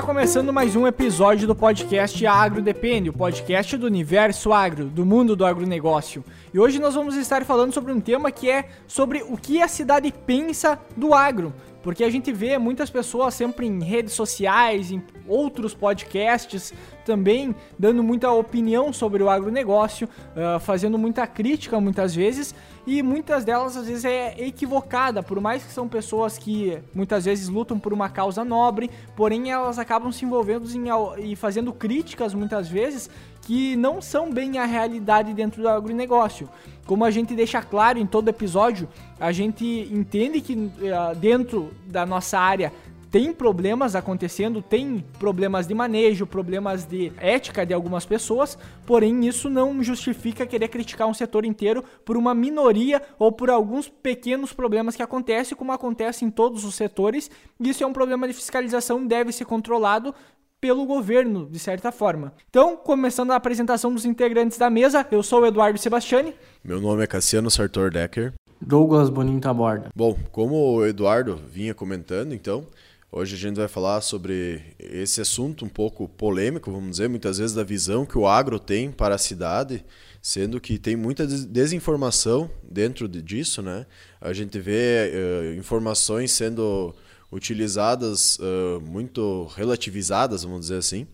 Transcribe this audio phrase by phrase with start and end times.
[0.00, 5.04] Está começando mais um episódio do podcast Agro Depende, o podcast do universo agro, do
[5.04, 6.24] mundo do agronegócio.
[6.54, 9.68] E hoje nós vamos estar falando sobre um tema que é sobre o que a
[9.68, 11.52] cidade pensa do agro.
[11.82, 16.72] Porque a gente vê muitas pessoas sempre em redes sociais, em outros podcasts,
[17.04, 22.54] também dando muita opinião sobre o agronegócio, uh, fazendo muita crítica muitas vezes,
[22.86, 27.48] e muitas delas às vezes é equivocada, por mais que são pessoas que muitas vezes
[27.48, 30.86] lutam por uma causa nobre, porém elas acabam se envolvendo em,
[31.24, 33.10] e fazendo críticas muitas vezes
[33.42, 36.48] que não são bem a realidade dentro do agronegócio.
[36.86, 38.88] Como a gente deixa claro em todo episódio,
[39.18, 42.72] a gente entende que uh, dentro da nossa área
[43.10, 49.50] tem problemas acontecendo, tem problemas de manejo, problemas de ética de algumas pessoas, porém isso
[49.50, 54.94] não justifica querer criticar um setor inteiro por uma minoria ou por alguns pequenos problemas
[54.94, 57.30] que acontecem, como acontece em todos os setores.
[57.58, 60.14] Isso é um problema de fiscalização, deve ser controlado
[60.60, 62.32] pelo governo, de certa forma.
[62.48, 66.34] Então, começando a apresentação dos integrantes da mesa, eu sou o Eduardo Sebastiani.
[66.62, 68.34] Meu nome é Cassiano Sartor Decker.
[68.60, 69.88] Douglas Boninho Taborda.
[69.96, 72.66] Bom, como o Eduardo vinha comentando, então,
[73.12, 77.54] hoje a gente vai falar sobre esse assunto um pouco polêmico, vamos dizer, muitas vezes
[77.54, 79.84] da visão que o agro tem para a cidade,
[80.22, 83.86] sendo que tem muita desinformação dentro disso, né?
[84.20, 86.94] A gente vê uh, informações sendo
[87.32, 91.06] utilizadas, uh, muito relativizadas, vamos dizer assim,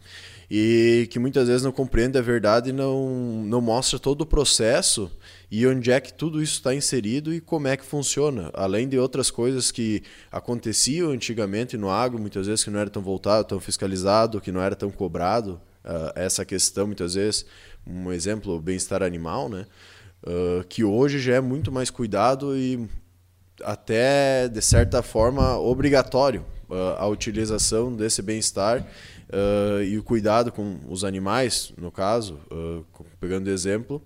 [0.50, 5.10] e que muitas vezes não compreende a verdade e não, não mostra todo o processo
[5.50, 8.50] e onde é que tudo isso está inserido e como é que funciona.
[8.52, 13.02] Além de outras coisas que aconteciam antigamente no agro, muitas vezes que não era tão
[13.02, 15.60] voltado, tão fiscalizado, que não era tão cobrado.
[15.84, 17.46] Uh, essa questão, muitas vezes,
[17.86, 19.66] um exemplo, bem-estar animal, né?
[20.24, 22.88] Uh, que hoje já é muito mais cuidado e
[23.62, 28.84] até, de certa forma, obrigatório uh, a utilização desse bem-estar
[29.84, 32.38] e o cuidado com os animais, no caso,
[33.18, 34.00] pegando exemplo,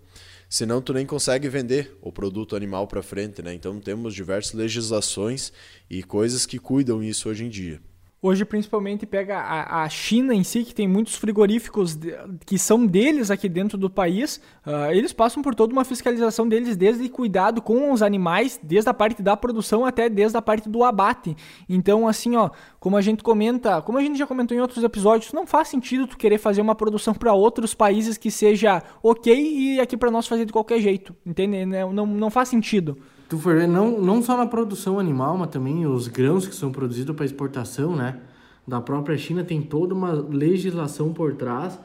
[0.50, 3.54] senão tu nem consegue vender o produto animal para frente, né?
[3.54, 5.52] Então temos diversas legislações
[5.88, 7.80] e coisas que cuidam isso hoje em dia.
[8.22, 12.14] Hoje, principalmente, pega a, a, China em si, que tem muitos frigoríficos de,
[12.44, 14.36] que são deles aqui dentro do país.
[14.66, 18.92] Uh, eles passam por toda uma fiscalização deles, desde cuidado com os animais, desde a
[18.92, 21.34] parte da produção até desde a parte do abate.
[21.66, 25.32] Então, assim, ó, como a gente comenta, como a gente já comentou em outros episódios,
[25.32, 29.80] não faz sentido tu querer fazer uma produção para outros países que seja ok e
[29.80, 31.64] aqui para nós fazer de qualquer jeito, entende?
[31.64, 32.98] Não, não, não faz sentido
[33.30, 36.72] tu for ver, não, não só na produção animal, mas também os grãos que são
[36.72, 38.18] produzidos para exportação, né?
[38.66, 41.78] Da própria China tem toda uma legislação por trás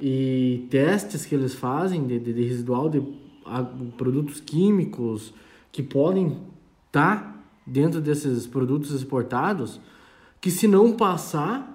[0.00, 3.02] e testes que eles fazem de, de, de residual de
[3.44, 3.64] a,
[3.96, 5.34] produtos químicos
[5.72, 6.38] que podem
[6.86, 7.36] estar tá
[7.66, 9.80] dentro desses produtos exportados,
[10.40, 11.71] que se não passar,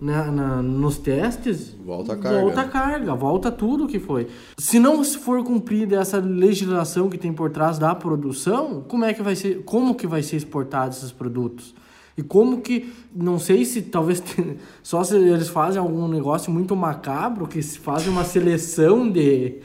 [0.00, 2.40] na, na, nos testes, volta a carga.
[2.40, 4.28] Volta a carga, volta tudo que foi.
[4.56, 9.22] Se não for cumprida essa legislação que tem por trás da produção, como é que
[9.22, 11.74] vai ser, como que vai ser exportado esses produtos?
[12.16, 14.22] E como que, não sei se talvez
[14.82, 19.56] só se eles fazem algum negócio muito macabro, que fazem uma seleção de,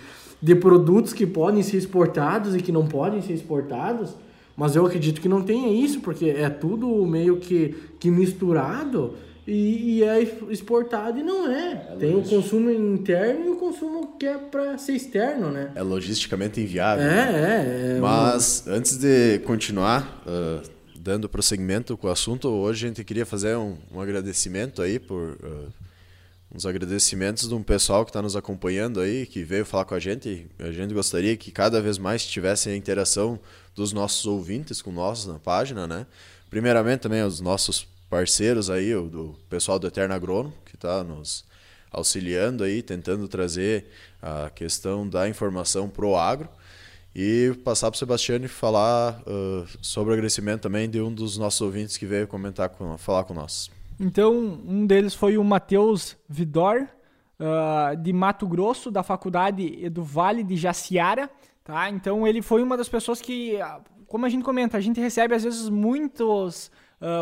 [0.41, 4.15] de produtos que podem ser exportados e que não podem ser exportados,
[4.55, 9.15] mas eu acredito que não tenha isso, porque é tudo meio que, que misturado
[9.45, 11.71] e, e, é exportado e não é.
[11.91, 15.71] é Tem o consumo interno e o consumo que é para ser externo, né?
[15.75, 17.05] É logisticamente inviável.
[17.05, 17.93] É, né?
[17.93, 17.99] é, é.
[17.99, 18.71] Mas um...
[18.71, 23.77] antes de continuar uh, dando prosseguimento com o assunto, hoje a gente queria fazer um,
[23.93, 25.73] um agradecimento aí por uh,
[26.53, 29.99] uns agradecimentos de um pessoal que está nos acompanhando aí, que veio falar com a
[29.99, 30.47] gente.
[30.59, 33.39] A gente gostaria que cada vez mais tivesse a interação
[33.75, 36.05] dos nossos ouvintes com nós na página, né?
[36.49, 41.43] Primeiramente também os nossos parceiros aí, o do pessoal do Eterno Agrono, que está nos
[41.91, 43.87] auxiliando aí, tentando trazer
[44.21, 46.47] a questão da informação pro agro.
[47.15, 51.59] E passar para o Sebastião falar uh, sobre o agradecimento também de um dos nossos
[51.61, 53.71] ouvintes que veio comentar com, falar com nós.
[53.99, 56.87] Então, um deles foi o Matheus Vidor,
[57.39, 61.31] uh, de Mato Grosso, da Faculdade do Vale de Jaciara.
[61.63, 61.89] Tá?
[61.89, 63.57] Então, ele foi uma das pessoas que,
[64.05, 66.69] como a gente comenta, a gente recebe às vezes muitos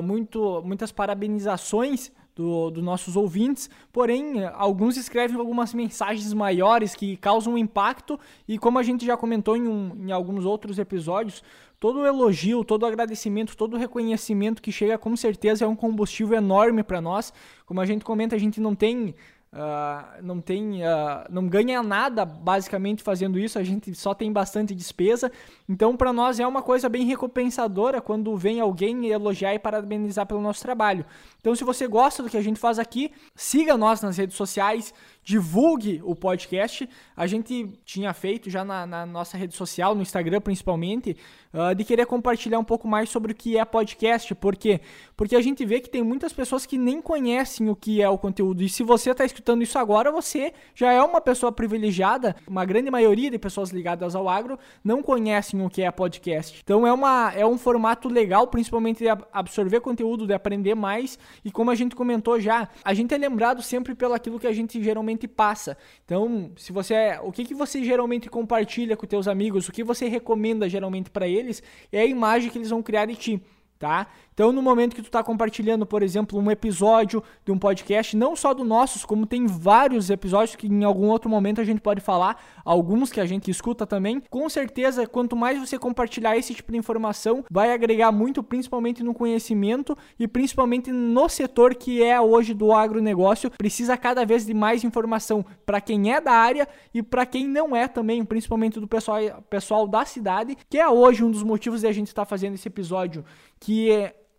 [0.03, 7.57] muito, muitas parabenizações dos do nossos ouvintes, porém, alguns escrevem algumas mensagens maiores que causam
[7.57, 11.43] impacto, e como a gente já comentou em, um, em alguns outros episódios,
[11.79, 17.01] todo elogio, todo agradecimento, todo reconhecimento que chega com certeza é um combustível enorme para
[17.01, 17.33] nós.
[17.65, 19.15] Como a gente comenta, a gente não tem
[19.53, 24.73] Uh, não tem, uh, não ganha nada basicamente fazendo isso, a gente só tem bastante
[24.73, 25.29] despesa.
[25.71, 30.41] Então, para nós é uma coisa bem recompensadora quando vem alguém elogiar e parabenizar pelo
[30.41, 31.05] nosso trabalho.
[31.39, 34.93] Então, se você gosta do que a gente faz aqui, siga nós nas redes sociais,
[35.23, 36.89] divulgue o podcast.
[37.15, 41.15] A gente tinha feito já na, na nossa rede social, no Instagram principalmente,
[41.53, 44.35] uh, de querer compartilhar um pouco mais sobre o que é podcast.
[44.35, 44.81] Por quê?
[45.15, 48.17] Porque a gente vê que tem muitas pessoas que nem conhecem o que é o
[48.17, 48.61] conteúdo.
[48.61, 52.35] E se você está escutando isso agora, você já é uma pessoa privilegiada.
[52.45, 56.59] Uma grande maioria de pessoas ligadas ao agro não conhecem o que é podcast.
[56.63, 61.17] Então é, uma, é um formato legal, principalmente de absorver conteúdo, de aprender mais.
[61.43, 64.53] E como a gente comentou já, a gente é lembrado sempre pelo aquilo que a
[64.53, 65.77] gente geralmente passa.
[66.05, 69.83] Então, se você é, o que que você geralmente compartilha com teus amigos, o que
[69.83, 71.61] você recomenda geralmente para eles,
[71.91, 73.41] é a imagem que eles vão criar de ti
[73.81, 74.05] tá?
[74.33, 78.33] Então, no momento que tu está compartilhando, por exemplo, um episódio de um podcast, não
[78.33, 81.99] só do nossos, como tem vários episódios que em algum outro momento a gente pode
[81.99, 86.71] falar, alguns que a gente escuta também, com certeza, quanto mais você compartilhar esse tipo
[86.71, 92.53] de informação, vai agregar muito, principalmente no conhecimento e principalmente no setor que é hoje
[92.53, 97.25] do agronegócio, precisa cada vez de mais informação para quem é da área e para
[97.25, 99.19] quem não é também, principalmente do pessoal,
[99.49, 102.55] pessoal da cidade, que é hoje um dos motivos de a gente estar tá fazendo
[102.55, 103.25] esse episódio
[103.59, 103.91] que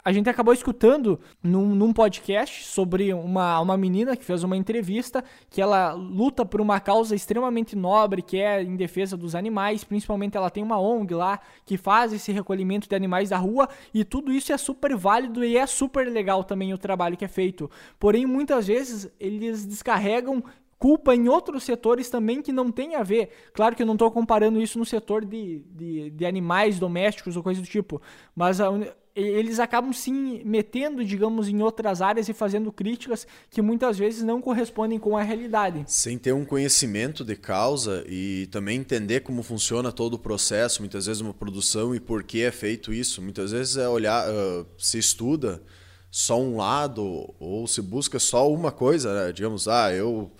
[0.04, 5.22] a gente acabou escutando num, num, podcast sobre uma, uma menina que fez uma entrevista
[5.48, 10.36] que ela luta por uma causa extremamente nobre, que é em defesa dos animais, principalmente
[10.36, 14.32] ela tem uma ONG lá que faz esse recolhimento de animais da rua e tudo
[14.32, 17.70] isso é super válido e é super legal também o trabalho que é feito.
[17.98, 20.42] Porém, muitas vezes eles descarregam
[20.82, 23.30] culpa em outros setores também que não tem a ver.
[23.52, 27.42] Claro que eu não estou comparando isso no setor de, de, de, animais domésticos ou
[27.42, 28.02] coisa do tipo,
[28.34, 28.68] mas a,
[29.14, 34.40] eles acabam se metendo, digamos, em outras áreas e fazendo críticas que muitas vezes não
[34.40, 35.84] correspondem com a realidade.
[35.86, 41.06] Sem ter um conhecimento de causa e também entender como funciona todo o processo, muitas
[41.06, 43.20] vezes uma produção e por que é feito isso.
[43.20, 45.62] Muitas vezes é olhar, uh, se estuda
[46.10, 49.32] só um lado ou se busca só uma coisa, né?
[49.32, 50.30] digamos, ah, eu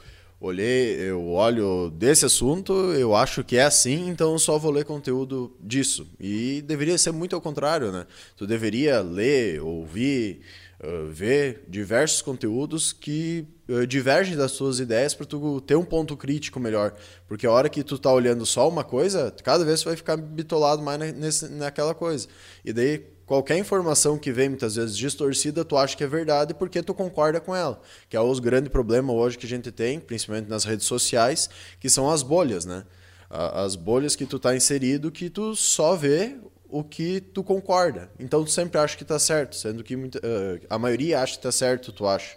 [0.43, 5.57] olhei, eu olho desse assunto, eu acho que é assim, então só vou ler conteúdo
[5.61, 6.07] disso.
[6.19, 8.07] E deveria ser muito ao contrário, né?
[8.37, 10.41] Tu deveria ler, ouvir,
[10.83, 16.17] uh, ver diversos conteúdos que uh, divergem das tuas ideias para tu ter um ponto
[16.17, 16.95] crítico melhor.
[17.29, 20.17] Porque a hora que tu tá olhando só uma coisa, cada vez tu vai ficar
[20.17, 22.27] bitolado mais nesse, naquela coisa.
[22.65, 26.83] E daí qualquer informação que vem muitas vezes distorcida, tu acha que é verdade porque
[26.83, 27.81] tu concorda com ela.
[28.09, 31.49] Que é o grande problema hoje que a gente tem, principalmente nas redes sociais,
[31.81, 32.85] que são as bolhas, né?
[33.31, 36.37] As bolhas que tu tá inserido que tu só vê
[36.69, 38.11] o que tu concorda.
[38.19, 41.43] Então tu sempre acha que tá certo, sendo que muita, uh, a maioria acha que
[41.43, 42.37] tá certo, tu acha.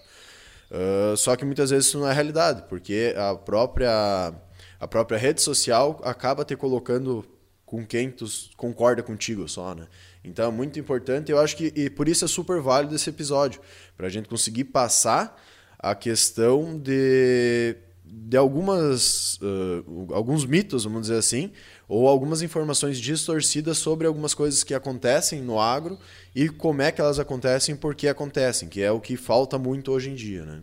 [0.69, 4.33] Uh, só que muitas vezes isso não é realidade, porque a própria
[4.79, 7.25] a própria rede social acaba te colocando
[7.65, 9.87] com quem tu concorda contigo só, né?
[10.27, 13.61] Então é muito importante, eu acho que e por isso é super válido esse episódio,
[13.95, 15.41] para a gente conseguir passar
[15.77, 21.51] a questão de, de algumas uh, alguns mitos, vamos dizer assim,
[21.87, 25.99] ou algumas informações distorcidas sobre algumas coisas que acontecem no agro
[26.33, 29.57] e como é que elas acontecem e por que acontecem, que é o que falta
[29.57, 30.61] muito hoje em dia, né?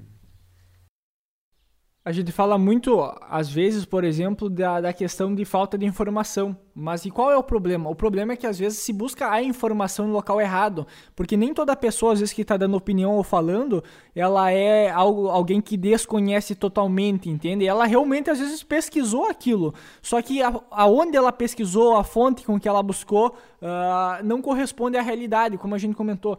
[2.05, 3.01] A gente fala muito,
[3.31, 6.57] às vezes, por exemplo, da, da questão de falta de informação.
[6.75, 7.89] Mas e qual é o problema?
[7.89, 10.85] O problema é que às vezes se busca a informação no local errado.
[11.15, 13.85] Porque nem toda pessoa, às vezes, que está dando opinião ou falando,
[14.17, 17.65] ela é algo, alguém que desconhece totalmente, entende?
[17.65, 19.73] Ela realmente, às vezes, pesquisou aquilo.
[20.03, 24.97] Só que a, aonde ela pesquisou, a fonte com que ela buscou, uh, não corresponde
[24.97, 26.37] à realidade, como a gente comentou.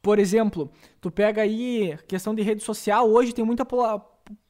[0.00, 3.66] Por exemplo, tu pega aí questão de rede social, hoje tem muita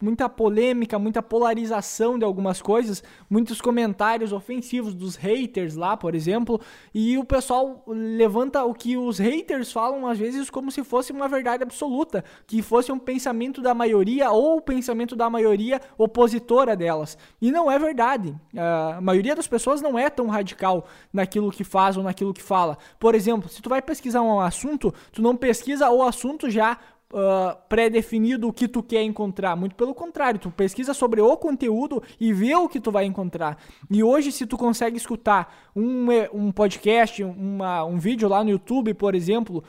[0.00, 6.60] muita polêmica, muita polarização de algumas coisas, muitos comentários ofensivos dos haters lá, por exemplo,
[6.94, 11.28] e o pessoal levanta o que os haters falam às vezes como se fosse uma
[11.28, 17.16] verdade absoluta, que fosse um pensamento da maioria ou o pensamento da maioria opositora delas.
[17.40, 18.34] E não é verdade.
[18.56, 22.76] A maioria das pessoas não é tão radical naquilo que faz ou naquilo que fala.
[22.98, 26.78] Por exemplo, se tu vai pesquisar um assunto, tu não pesquisa o assunto já
[27.12, 29.54] uh, pré-definido o que tu quer encontrar.
[29.54, 33.58] Muito pelo contrário, tu pesquisa sobre o conteúdo e vê o que tu vai encontrar.
[33.90, 38.94] E hoje, se tu consegue escutar um, um podcast, uma, um vídeo lá no YouTube,
[38.94, 39.62] por exemplo,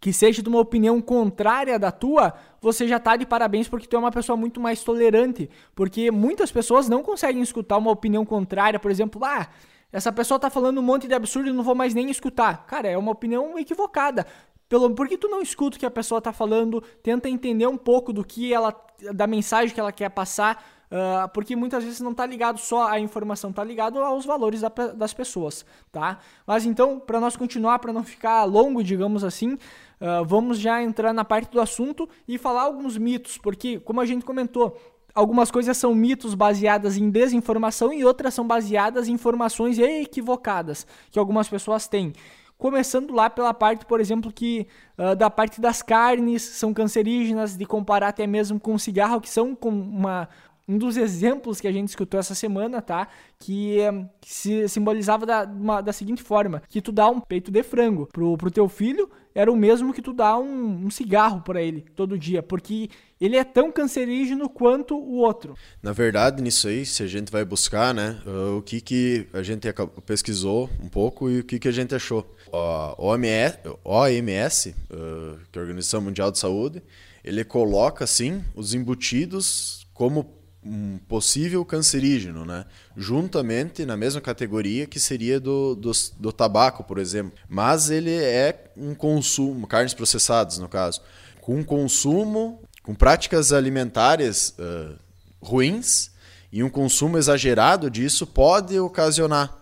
[0.00, 3.94] que seja de uma opinião contrária da tua, você já tá de parabéns porque tu
[3.94, 5.48] é uma pessoa muito mais tolerante.
[5.74, 9.48] Porque muitas pessoas não conseguem escutar uma opinião contrária, por exemplo, ah,
[9.92, 12.66] essa pessoa tá falando um monte de absurdo e não vou mais nem escutar.
[12.66, 14.26] Cara, é uma opinião equivocada
[14.72, 17.76] pelo por que tu não escuta o que a pessoa está falando, tenta entender um
[17.76, 18.74] pouco do que ela
[19.12, 22.98] da mensagem que ela quer passar, uh, porque muitas vezes não está ligado só à
[22.98, 26.20] informação, está ligado aos valores da, das pessoas, tá?
[26.46, 31.12] Mas então, para nós continuar, para não ficar longo, digamos assim, uh, vamos já entrar
[31.12, 34.74] na parte do assunto e falar alguns mitos, porque como a gente comentou,
[35.14, 41.18] algumas coisas são mitos baseadas em desinformação e outras são baseadas em informações equivocadas que
[41.18, 42.14] algumas pessoas têm.
[42.62, 47.66] Começando lá pela parte, por exemplo, que uh, da parte das carnes são cancerígenas, de
[47.66, 50.28] comparar até mesmo com o cigarro, que são com uma,
[50.68, 53.08] um dos exemplos que a gente escutou essa semana, tá?
[53.36, 53.78] Que,
[54.20, 58.06] que se simbolizava da, uma, da seguinte forma: que tu dá um peito de frango
[58.12, 61.84] pro, pro teu filho era o mesmo que tu dá um, um cigarro para ele
[61.94, 62.88] todo dia, porque
[63.20, 65.54] ele é tão cancerígeno quanto o outro.
[65.82, 69.42] Na verdade, nisso aí, se a gente vai buscar, né, uh, o que, que a
[69.42, 69.66] gente
[70.04, 72.26] pesquisou um pouco e o que, que a gente achou.
[72.52, 76.82] A OMS, OMS uh, que é a Organização Mundial de Saúde,
[77.24, 82.64] ele coloca, assim, os embutidos como um possível cancerígeno, né?
[82.96, 87.32] Juntamente na mesma categoria que seria do, do, do, tabaco, por exemplo.
[87.48, 91.00] Mas ele é um consumo, carnes processadas no caso,
[91.40, 94.96] com consumo, com práticas alimentares uh,
[95.40, 96.10] ruins
[96.52, 99.61] e um consumo exagerado disso pode ocasionar.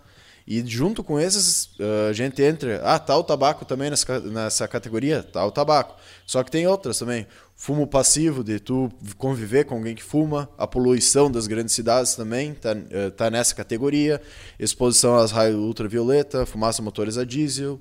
[0.53, 4.67] E junto com esses, uh, a gente entra, ah, tá o tabaco também nessa, nessa
[4.67, 5.95] categoria, tá o tabaco.
[6.27, 7.25] Só que tem outras também.
[7.55, 12.51] Fumo passivo, de tu conviver com alguém que fuma, a poluição das grandes cidades também
[12.51, 14.21] está eh, tá nessa categoria,
[14.59, 17.79] exposição às raios ultravioleta, fumaça motorizada diesel,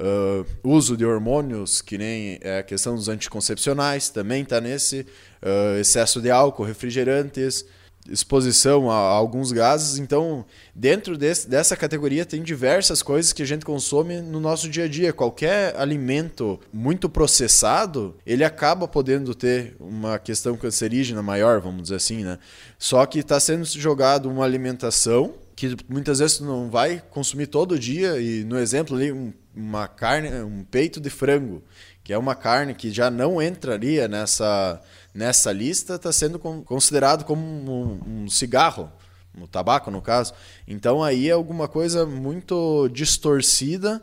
[0.00, 5.00] uh, uso de hormônios, que nem é a questão dos anticoncepcionais, também está nesse,
[5.42, 7.66] uh, excesso de álcool, refrigerantes,
[8.10, 9.98] exposição a, a, alguns gases.
[9.98, 10.44] Então,
[10.74, 14.88] dentro desse, dessa categoria tem diversas coisas que a gente consome no nosso dia a
[14.88, 15.12] dia.
[15.12, 22.24] Qualquer alimento muito processado, ele acaba podendo ter uma questão cancerígena maior, vamos dizer assim,
[22.24, 22.38] né?
[22.78, 28.20] Só que está sendo jogado uma alimentação que muitas vezes não vai consumir todo dia
[28.20, 31.62] e no exemplo ali um, uma carne, um peito de frango,
[32.04, 34.80] que é uma carne que já não entraria nessa
[35.16, 38.90] nessa lista está sendo considerado como um, um cigarro,
[39.36, 40.34] um tabaco no caso.
[40.68, 44.02] Então aí é alguma coisa muito distorcida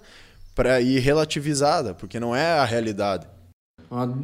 [0.56, 3.28] para ir relativizada, porque não é a realidade.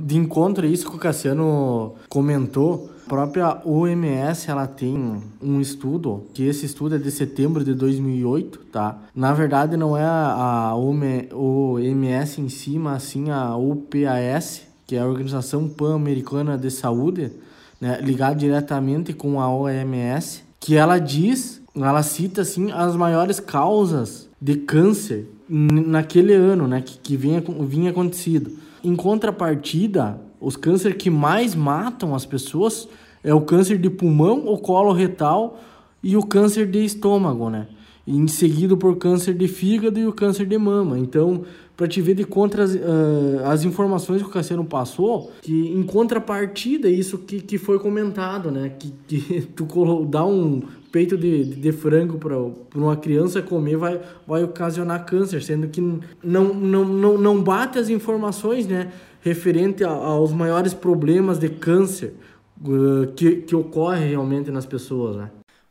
[0.02, 6.28] De encontro a isso que o Cassiano comentou, a própria OMS ela tem um estudo,
[6.34, 9.00] que esse estudo é de setembro de 2008, tá?
[9.14, 15.06] Na verdade não é a OMS em si, mas sim a OPAS, que é a
[15.06, 17.32] Organização Pan-Americana de Saúde,
[17.80, 24.28] né, ligada diretamente com a OMS, que ela diz, ela cita assim as maiores causas
[24.42, 28.50] de câncer naquele ano, né, que, que vinha, vinha acontecido.
[28.84, 32.90] Em contrapartida, os cânceres que mais matam as pessoas
[33.24, 35.60] é o câncer de pulmão, o colo retal
[36.02, 37.68] e o câncer de estômago, né?
[38.08, 40.98] E em seguida por câncer de fígado e o câncer de mama.
[40.98, 41.44] Então,
[41.80, 45.82] para te ver de contra as, uh, as informações que o Cassiano passou, que em
[45.82, 48.74] contrapartida, isso que, que foi comentado, né?
[48.78, 49.66] Que, que tu
[50.04, 52.38] dá um peito de, de, de frango para
[52.76, 55.80] uma criança comer vai, vai ocasionar câncer, sendo que
[56.22, 58.92] não, não, não, não bate as informações, né?
[59.22, 62.14] Referente a, aos maiores problemas de câncer
[62.62, 65.30] uh, que, que ocorre realmente nas pessoas, né?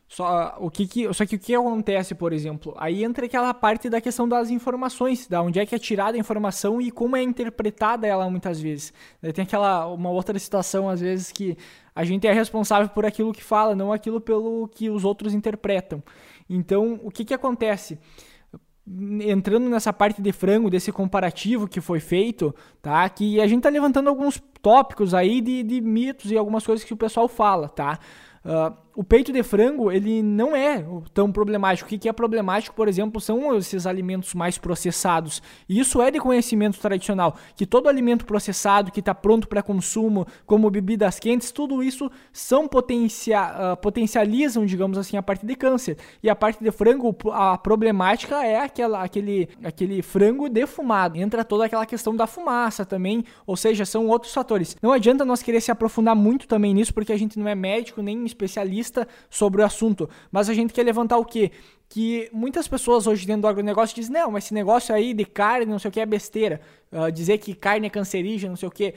[0.09, 2.73] Só, o que que, só que o que acontece, por exemplo?
[2.79, 6.19] Aí entra aquela parte da questão das informações, da onde é que é tirada a
[6.19, 8.91] informação e como é interpretada ela muitas vezes.
[9.35, 11.55] Tem aquela uma outra situação, às vezes, que
[11.93, 16.01] a gente é responsável por aquilo que fala, não aquilo pelo que os outros interpretam.
[16.49, 17.99] Então, o que que acontece?
[19.21, 23.07] entrando nessa parte de frango, desse comparativo que foi feito, tá?
[23.07, 26.91] Que a gente tá levantando alguns tópicos aí de, de mitos e algumas coisas que
[26.91, 27.99] o pessoal fala, tá?
[28.43, 31.87] Uh, o peito de frango ele não é tão problemático.
[31.87, 35.41] O que é problemático, por exemplo, são esses alimentos mais processados.
[35.69, 40.27] E isso é de conhecimento tradicional, que todo alimento processado que está pronto para consumo,
[40.45, 43.41] como bebidas quentes, tudo isso são potencia,
[43.71, 45.95] uh, potencializam, digamos assim, a parte de câncer.
[46.21, 51.17] E a parte de frango, a problemática é aquela, aquele, aquele frango defumado.
[51.17, 54.75] Entra toda aquela questão da fumaça também, ou seja, são outros fatores.
[54.81, 58.01] Não adianta nós querer se aprofundar muito também nisso, porque a gente não é médico
[58.01, 58.88] nem especialista
[59.29, 60.09] sobre o assunto.
[60.31, 61.51] Mas a gente quer levantar o quê?
[61.87, 65.65] Que muitas pessoas hoje dentro do agronegócio dizem, não, mas esse negócio aí de carne,
[65.65, 66.61] não sei o que, é besteira.
[66.91, 68.93] Uh, dizer que carne é cancerígena, não sei o que.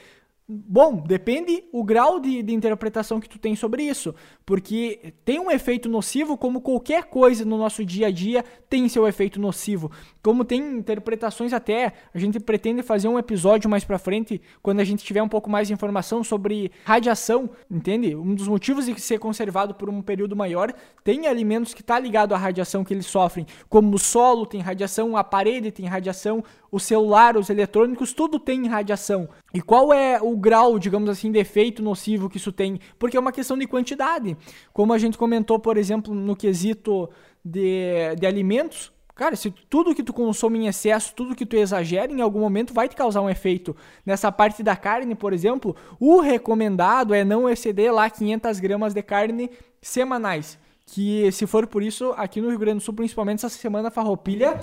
[0.54, 5.50] Bom, depende o grau de, de, interpretação que tu tem sobre isso, porque tem um
[5.50, 9.90] efeito nocivo, como qualquer coisa no nosso dia a dia tem seu efeito nocivo.
[10.22, 14.84] Como tem interpretações até, a gente pretende fazer um episódio mais para frente, quando a
[14.84, 18.14] gente tiver um pouco mais de informação sobre radiação, entende?
[18.14, 20.70] Um dos motivos de ser conservado por um período maior,
[21.02, 25.16] tem alimentos que está ligado à radiação que eles sofrem, como o solo tem radiação,
[25.16, 29.28] a parede tem radiação, o celular, os eletrônicos, tudo tem radiação.
[29.54, 32.78] E qual é o grau, digamos assim, de efeito nocivo que isso tem?
[32.98, 34.36] Porque é uma questão de quantidade.
[34.72, 37.08] Como a gente comentou, por exemplo, no quesito
[37.44, 42.10] de, de alimentos, Cara, se tudo que tu consome em excesso, tudo que tu exagera,
[42.10, 43.76] em algum momento vai te causar um efeito.
[44.06, 49.02] Nessa parte da carne, por exemplo, o recomendado é não exceder lá 500 gramas de
[49.02, 49.50] carne
[49.82, 53.90] semanais que se for por isso, aqui no Rio Grande do Sul, principalmente essa semana
[53.90, 54.58] farroupilha,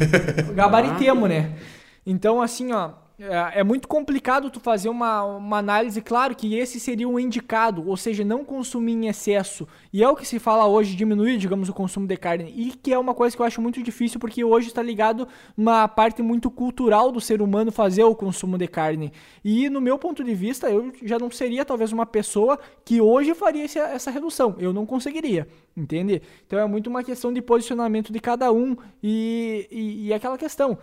[0.54, 1.56] gabaritemos, né?
[2.04, 6.78] Então, assim, ó, é, é, muito complicado tu fazer uma, uma análise, claro que esse
[6.78, 9.66] seria um indicado, ou seja, não consumir em excesso.
[9.92, 12.54] E é o que se fala hoje, diminuir, digamos, o consumo de carne.
[12.56, 15.88] E que é uma coisa que eu acho muito difícil, porque hoje está ligado uma
[15.88, 19.12] parte muito cultural do ser humano fazer o consumo de carne.
[19.44, 23.34] E no meu ponto de vista, eu já não seria talvez uma pessoa que hoje
[23.34, 24.54] faria essa, essa redução.
[24.60, 26.22] Eu não conseguiria, entende?
[26.46, 30.78] Então é muito uma questão de posicionamento de cada um e, e, e aquela questão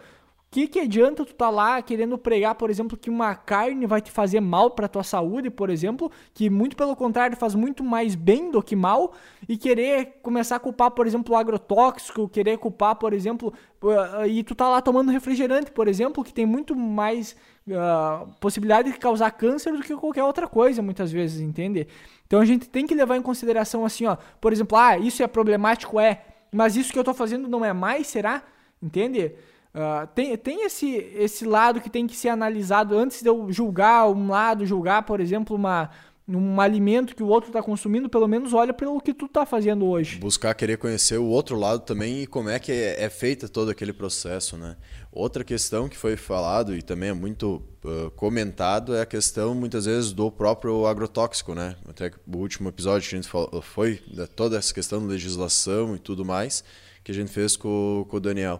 [0.50, 4.10] que, que adianta tu tá lá querendo pregar, por exemplo, que uma carne vai te
[4.10, 8.50] fazer mal para tua saúde, por exemplo, que muito pelo contrário faz muito mais bem
[8.52, 9.14] do que mal,
[9.50, 14.44] e querer começar a culpar, por exemplo, o agrotóxico, querer culpar, por exemplo, uh, e
[14.44, 17.36] tu tá lá tomando refrigerante, por exemplo, que tem muito mais
[17.68, 21.86] uh, possibilidade de causar câncer do que qualquer outra coisa, muitas vezes, entende?
[22.26, 25.28] Então a gente tem que levar em consideração assim, ó, por exemplo, ah, isso é
[25.28, 28.42] problemático, é, mas isso que eu tô fazendo não é mais, será?
[28.82, 29.34] Entende?
[29.76, 34.08] Uh, tem tem esse, esse lado que tem que ser analisado antes de eu julgar
[34.08, 35.90] um lado, julgar, por exemplo, uma,
[36.26, 39.86] um alimento que o outro está consumindo, pelo menos olha pelo que tu está fazendo
[39.86, 40.18] hoje.
[40.18, 43.70] Buscar querer conhecer o outro lado também e como é que é, é feito todo
[43.70, 44.78] aquele processo, né?
[45.12, 49.86] Outra questão que foi falado e também é muito uh, comentado é a questão, muitas
[49.86, 51.76] vezes, do próprio agrotóxico, né?
[51.86, 54.02] Até o último episódio que a gente falou foi
[54.38, 56.64] toda essa questão de legislação e tudo mais
[57.06, 58.60] que a gente fez com, com o Daniel.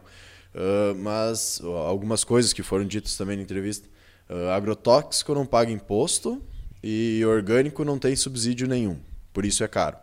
[0.56, 3.90] Uh, mas algumas coisas que foram ditas também na entrevista.
[4.30, 6.42] Uh, agrotóxico não paga imposto
[6.82, 8.98] e orgânico não tem subsídio nenhum,
[9.34, 9.98] por isso é caro.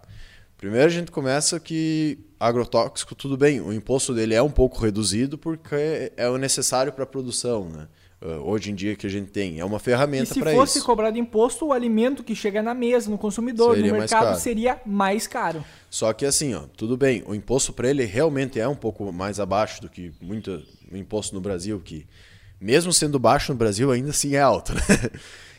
[0.58, 5.38] Primeiro a gente começa que agrotóxico tudo bem, o imposto dele é um pouco reduzido
[5.38, 7.88] porque é o necessário para a produção, né?
[8.24, 9.58] Uh, hoje em dia que a gente tem.
[9.58, 10.60] É uma ferramenta para isso.
[10.66, 14.38] Se fosse cobrado imposto, o alimento que chega na mesa, no consumidor, seria no mercado,
[14.38, 15.64] seria mais caro.
[15.90, 19.40] Só que assim, ó, tudo bem, o imposto para ele realmente é um pouco mais
[19.40, 22.06] abaixo do que muito o imposto no Brasil, que
[22.60, 24.72] mesmo sendo baixo no Brasil, ainda assim é alto.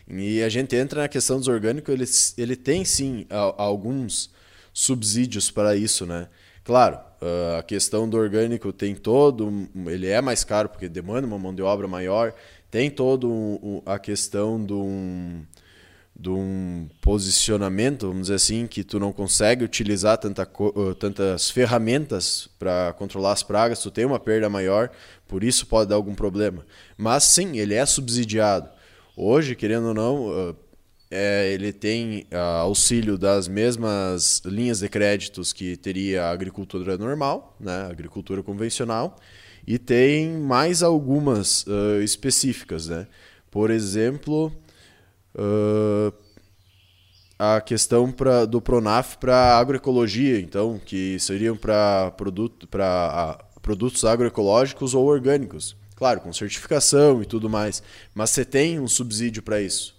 [0.05, 0.23] Né?
[0.25, 1.93] E a gente entra na questão dos orgânicos,
[2.37, 4.29] ele, ele tem sim a, alguns
[4.73, 6.27] subsídios para isso, né?
[6.63, 11.37] Claro, uh, a questão do orgânico tem todo, ele é mais caro porque demanda uma
[11.37, 12.33] mão de obra maior,
[12.73, 15.43] tem todo um, a questão de um,
[16.15, 22.49] de um posicionamento, vamos dizer assim, que tu não consegue utilizar tanta, uh, tantas ferramentas
[22.57, 24.89] para controlar as pragas, tu tem uma perda maior,
[25.27, 26.65] por isso pode dar algum problema.
[26.97, 28.67] Mas sim, ele é subsidiado.
[29.15, 30.55] Hoje, querendo ou não, uh,
[31.11, 37.55] é, ele tem uh, auxílio das mesmas linhas de créditos que teria a agricultura normal,
[37.59, 39.19] né, a agricultura convencional,
[39.65, 42.87] e tem mais algumas uh, específicas.
[42.87, 43.07] Né?
[43.49, 44.51] Por exemplo,
[45.35, 46.13] uh,
[47.37, 52.67] a questão pra, do Pronaf para agroecologia, então, que seriam para produto,
[53.61, 55.75] produtos agroecológicos ou orgânicos.
[55.95, 57.81] Claro, com certificação e tudo mais,
[58.13, 59.92] mas você tem um subsídio para isso.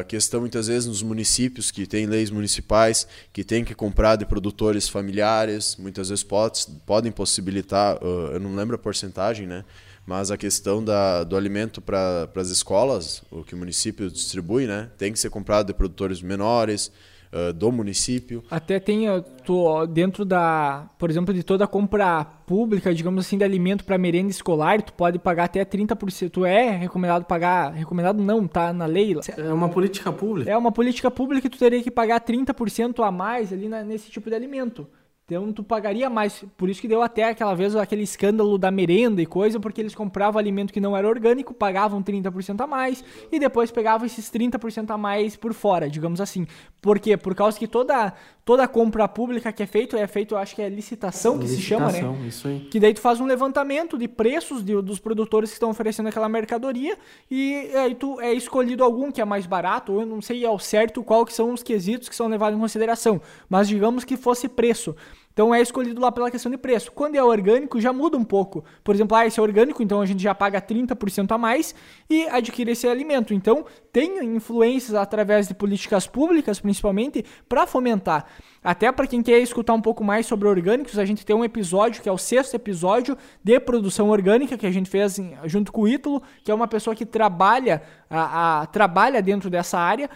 [0.00, 4.26] A questão muitas vezes nos municípios que têm leis municipais que têm que comprar de
[4.26, 9.64] produtores familiares, muitas vezes pode, podem possibilitar, eu não lembro a porcentagem, né?
[10.04, 14.90] mas a questão da, do alimento para as escolas, o que o município distribui, né?
[14.98, 16.90] tem que ser comprado de produtores menores,
[17.32, 18.42] uh, do município.
[18.50, 19.06] Até tem
[19.44, 23.96] tô, dentro da, por exemplo, de toda a compra pública, digamos assim, de alimento para
[23.98, 26.30] merenda escolar, tu pode pagar até 30%.
[26.30, 29.16] Tu é recomendado pagar, recomendado não, tá na lei.
[29.36, 30.50] É uma política pública.
[30.50, 34.10] É uma política pública que tu teria que pagar 30% a mais ali na, nesse
[34.10, 34.86] tipo de alimento.
[35.28, 36.42] Então tu pagaria mais.
[36.56, 39.94] Por isso que deu até aquela vez aquele escândalo da merenda e coisa, porque eles
[39.94, 44.90] compravam alimento que não era orgânico, pagavam 30% a mais e depois pegavam esses 30%
[44.90, 46.46] a mais por fora, digamos assim.
[46.80, 47.14] Por quê?
[47.14, 50.70] Por causa que toda toda compra pública que é feito é feito, acho que é
[50.70, 52.26] licitação que licitação, se chama, né?
[52.26, 52.60] Isso aí.
[52.60, 56.30] Que daí tu faz um levantamento de preços de, dos produtores que estão oferecendo aquela
[56.30, 56.96] mercadoria
[57.30, 60.58] e aí tu é escolhido algum que é mais barato, ou eu não sei ao
[60.58, 64.48] certo qual que são os quesitos que são levados em consideração, mas digamos que fosse
[64.48, 64.96] preço.
[65.38, 66.90] Então é escolhido lá pela questão de preço.
[66.90, 68.64] Quando é orgânico, já muda um pouco.
[68.82, 71.76] Por exemplo, ah, esse é orgânico, então a gente já paga 30% a mais
[72.10, 73.32] e adquire esse alimento.
[73.32, 78.26] Então tem influências através de políticas públicas, principalmente, para fomentar.
[78.64, 82.02] Até para quem quer escutar um pouco mais sobre orgânicos, a gente tem um episódio,
[82.02, 85.88] que é o sexto episódio de produção orgânica, que a gente fez junto com o
[85.88, 90.10] Ítalo, que é uma pessoa que trabalha, a, a trabalha dentro dessa área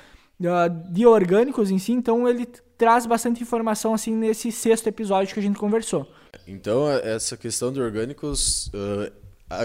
[0.91, 5.43] de orgânicos em si, então ele traz bastante informação assim nesse sexto episódio que a
[5.43, 6.07] gente conversou.
[6.47, 9.13] Então, essa questão de orgânicos, uh,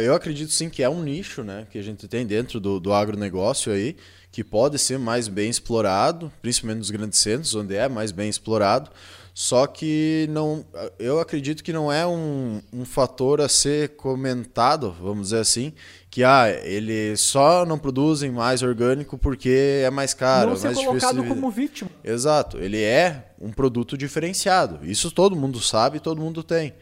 [0.02, 2.94] eu acredito sim que é um nicho né, que a gente tem dentro do, do
[2.94, 3.96] agronegócio aí,
[4.32, 8.92] que pode ser mais bem explorado, principalmente nos grandes centros, onde é mais bem explorado.
[9.34, 10.66] Só que não,
[10.98, 15.74] eu acredito que não é um, um fator a ser comentado, vamos dizer assim,
[16.18, 20.50] que ah, eles só não produzem mais orgânico porque é mais caro.
[20.50, 21.92] Não é mais ser colocado como vítima.
[22.04, 24.80] Exato, ele é um produto diferenciado.
[24.82, 26.74] Isso todo mundo sabe, todo mundo tem.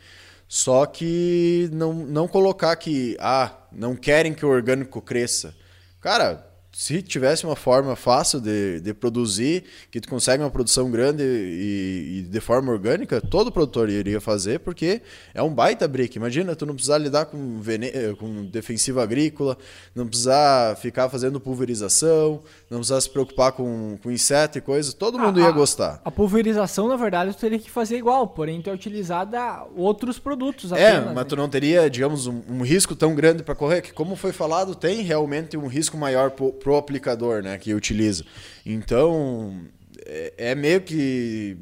[0.48, 5.54] Só que não, não colocar que ah, não querem que o orgânico cresça.
[6.00, 11.24] Cara, se tivesse uma forma fácil de, de produzir, que tu consegue uma produção grande
[11.24, 15.02] e, e, de forma orgânica, todo produtor iria fazer, porque
[15.34, 16.18] é um baita brick.
[16.18, 19.58] Imagina, tu não precisar lidar com, veneno, com defensivo agrícola,
[19.96, 25.18] não precisar ficar fazendo pulverização, não precisar se preocupar com, com inseto e coisas, todo
[25.18, 26.02] mundo a, ia gostar.
[26.04, 30.20] A, a, pulverização, na verdade, tu teria que fazer igual, porém tu é utilizada outros
[30.20, 31.04] produtos é, apenas.
[31.04, 31.24] É, mas né?
[31.24, 34.76] tu não teria, digamos, um, um risco tão grande para correr, que como foi falado,
[34.76, 36.32] tem realmente um risco maior
[36.66, 38.26] pro aplicador, né, que utiliza.
[38.66, 39.62] Então,
[40.04, 41.56] é, é meio que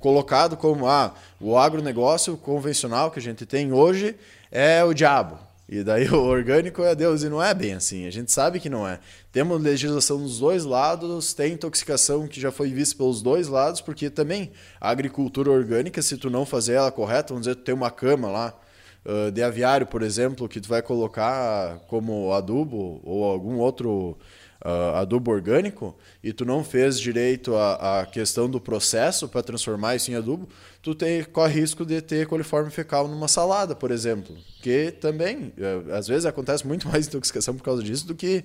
[0.00, 4.16] colocado como ah, o agronegócio convencional que a gente tem hoje
[4.50, 5.38] é o diabo.
[5.68, 8.04] E daí o orgânico é Deus, e não é bem assim.
[8.08, 8.98] A gente sabe que não é.
[9.30, 14.10] Temos legislação dos dois lados, tem intoxicação que já foi vista pelos dois lados, porque
[14.10, 17.92] também a agricultura orgânica, se tu não fazer ela correta, vamos dizer, tu tem uma
[17.92, 18.60] cama lá
[19.06, 24.18] uh, de aviário, por exemplo, que tu vai colocar como adubo ou algum outro
[24.64, 30.10] uh, adubo orgânico e tu não fez direito a questão do processo para transformar isso
[30.10, 30.48] em adubo,
[30.82, 34.36] tu tem, corre risco de ter coliforme fecal numa salada, por exemplo.
[34.62, 38.44] Que também, uh, às vezes, acontece muito mais intoxicação por causa disso do que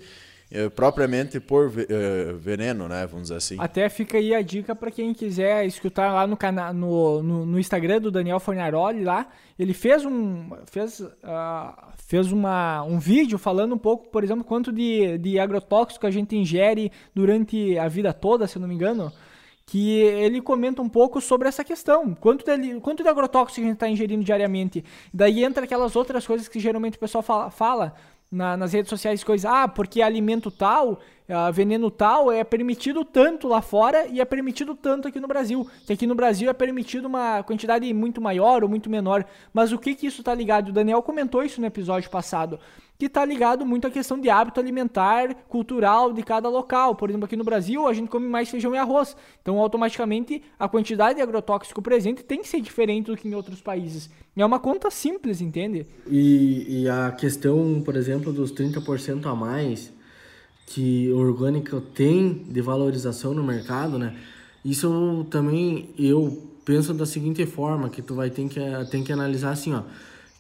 [0.75, 3.05] propriamente por uh, veneno, né?
[3.05, 3.57] Vamos dizer assim.
[3.59, 6.37] Até fica aí a dica para quem quiser escutar lá no,
[6.73, 9.27] no, no, no, Instagram do Daniel Fornaroli lá.
[9.57, 10.49] Ele fez um.
[10.65, 16.05] fez uh, fez uma, um vídeo falando um pouco, por exemplo, quanto de, de agrotóxico
[16.05, 19.11] a gente ingere durante a vida toda, se eu não me engano,
[19.65, 22.13] que ele comenta um pouco sobre essa questão.
[22.13, 24.83] Quanto de, quanto de agrotóxico a gente está ingerindo diariamente?
[25.13, 27.95] Daí entra aquelas outras coisas que geralmente o pessoal fala, fala
[28.33, 33.47] na, nas redes sociais, coisas, ah, porque alimento tal uh, veneno tal é permitido tanto
[33.47, 35.67] lá fora e é permitido tanto aqui no Brasil.
[35.85, 39.25] Que aqui no Brasil é permitido uma quantidade muito maior ou muito menor.
[39.53, 40.69] Mas o que que isso está ligado?
[40.69, 42.59] O Daniel comentou isso no episódio passado.
[42.97, 46.95] Que está ligado muito à questão de hábito alimentar, cultural de cada local.
[46.95, 49.15] Por exemplo, aqui no Brasil a gente come mais feijão e arroz.
[49.41, 53.61] Então, automaticamente, a quantidade de agrotóxico presente tem que ser diferente do que em outros
[53.61, 54.09] países.
[54.35, 55.85] É uma conta simples, entende?
[56.07, 59.92] E, e a questão, por exemplo, dos 30% a mais
[60.73, 64.15] que orgânica tem de valorização no mercado, né?
[64.65, 68.59] Isso também eu penso da seguinte forma, que tu vai ter que,
[68.89, 69.83] tem que analisar assim, ó,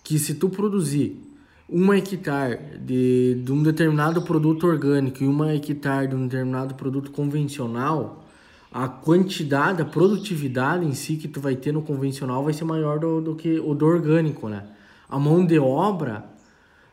[0.03, 1.21] que se tu produzir
[1.69, 7.11] uma hectare de, de um determinado produto orgânico e uma hectare de um determinado produto
[7.11, 8.25] convencional,
[8.71, 12.97] a quantidade, a produtividade em si que tu vai ter no convencional vai ser maior
[12.97, 14.63] do, do que o do orgânico, né?
[15.07, 16.32] A mão de obra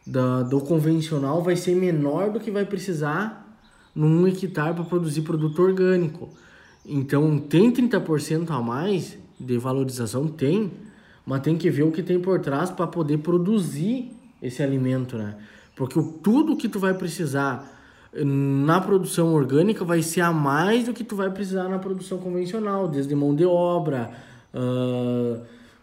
[0.06, 3.46] da, do convencional vai ser menor do que vai precisar
[3.94, 6.28] num hectare para produzir produto orgânico.
[6.86, 10.26] Então, tem 30% a mais de valorização?
[10.26, 10.70] Tem,
[11.26, 15.36] mas tem que ver o que tem por trás para poder produzir esse alimento, né?
[15.76, 17.78] Porque tudo que tu vai precisar
[18.12, 22.88] na produção orgânica vai ser a mais do que tu vai precisar na produção convencional,
[22.88, 24.10] desde mão de obra,
[24.52, 25.40] uh,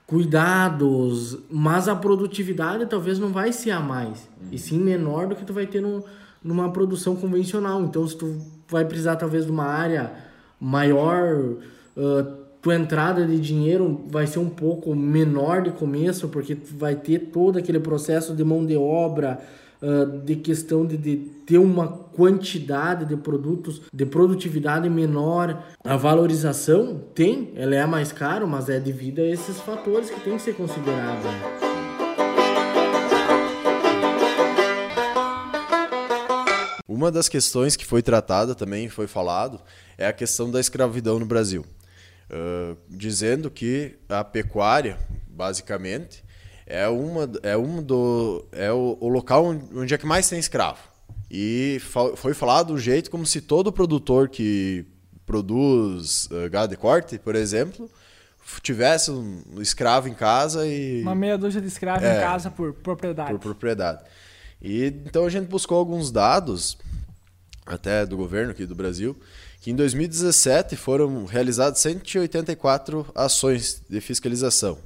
[0.08, 4.48] cuidados, mas a produtividade talvez não vai ser a mais, uhum.
[4.54, 6.04] e sim menor do que tu vai ter no,
[6.42, 7.82] numa produção convencional.
[7.84, 8.38] Então, se tu
[8.70, 10.14] vai precisar talvez de uma área
[10.60, 16.96] maior, uh, tua entrada de dinheiro vai ser um pouco menor de começo, porque vai
[16.96, 19.42] ter todo aquele processo de mão de obra,
[19.82, 25.64] uh, de questão de, de, ter uma quantidade de produtos de produtividade menor.
[25.84, 30.36] A valorização tem, ela é mais cara, mas é devido a esses fatores que tem
[30.36, 31.24] que ser considerado.
[31.24, 31.68] Né?
[36.88, 39.62] Uma das questões que foi tratada também, foi falado,
[39.98, 41.64] é a questão da escravidão no Brasil.
[42.30, 46.24] Uh, dizendo que a pecuária, basicamente,
[46.68, 50.80] é, uma, é, um do, é o, o local onde é que mais tem escravo.
[51.32, 51.82] E
[52.16, 54.86] foi falado do jeito como se todo produtor que
[55.26, 57.90] produz uh, gado de corte, por exemplo,
[58.62, 61.02] tivesse um escravo em casa e.
[61.02, 63.32] Uma meia dúzia de escravos é, em casa por propriedade.
[63.32, 64.04] Por propriedade.
[64.62, 66.78] E então a gente buscou alguns dados
[67.66, 69.18] até do governo aqui do Brasil,
[69.62, 74.80] que em 2017 foram realizadas 184 ações de fiscalização.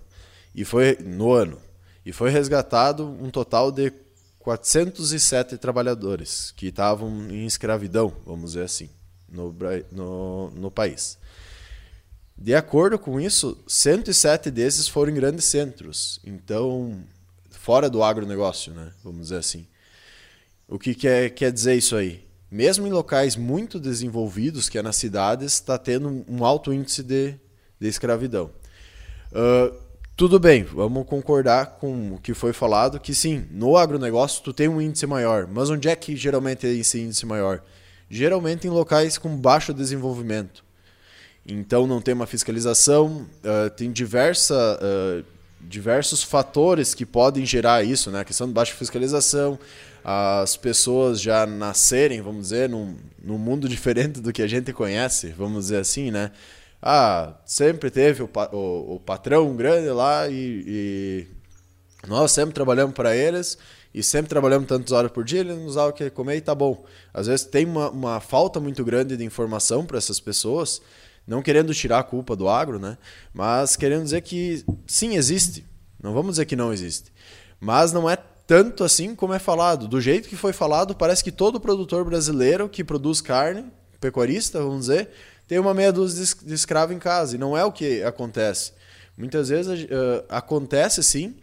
[0.55, 1.59] E foi no ano.
[2.05, 3.91] E foi resgatado um total de
[4.39, 8.89] 407 trabalhadores que estavam em escravidão, vamos dizer assim,
[9.29, 9.55] no,
[9.91, 11.17] no, no país.
[12.37, 16.19] De acordo com isso, 107 desses foram em grandes centros.
[16.23, 17.03] Então,
[17.51, 18.91] fora do agronegócio, né?
[19.03, 19.67] Vamos dizer assim.
[20.67, 22.25] O que quer, quer dizer isso aí?
[22.51, 27.35] mesmo em locais muito desenvolvidos, que é nas cidades, está tendo um alto índice de,
[27.79, 28.51] de escravidão.
[29.31, 29.73] Uh,
[30.21, 34.67] tudo bem, vamos concordar com o que foi falado, que sim, no agronegócio tu tem
[34.67, 37.63] um índice maior, mas onde é que geralmente é esse índice maior?
[38.07, 40.63] Geralmente em locais com baixo desenvolvimento.
[41.43, 45.25] Então não tem uma fiscalização, uh, tem diversa, uh,
[45.59, 48.19] diversos fatores que podem gerar isso, né?
[48.19, 49.57] a questão de baixa fiscalização,
[50.03, 55.33] as pessoas já nascerem, vamos dizer, num, num mundo diferente do que a gente conhece,
[55.35, 56.29] vamos dizer assim, né?
[56.81, 61.27] Ah, sempre teve o, o, o patrão grande lá e, e,
[62.07, 63.57] nós sempre trabalhamos para eles
[63.93, 66.55] e sempre trabalhamos tantas horas por dia, ele nos dá o que comer e tá
[66.55, 66.83] bom.
[67.13, 70.81] Às vezes tem uma, uma falta muito grande de informação para essas pessoas,
[71.27, 72.97] não querendo tirar a culpa do agro, né?
[73.33, 75.65] Mas querendo dizer que sim, existe.
[76.01, 77.11] Não vamos dizer que não existe.
[77.59, 78.17] Mas não é
[78.47, 79.87] tanto assim como é falado.
[79.87, 83.65] Do jeito que foi falado, parece que todo produtor brasileiro que produz carne,
[83.99, 85.09] pecuarista, vamos dizer,
[85.51, 87.35] tem uma meia dúzia de escravo em casa.
[87.35, 88.71] E não é o que acontece.
[89.17, 91.35] Muitas vezes uh, acontece sim,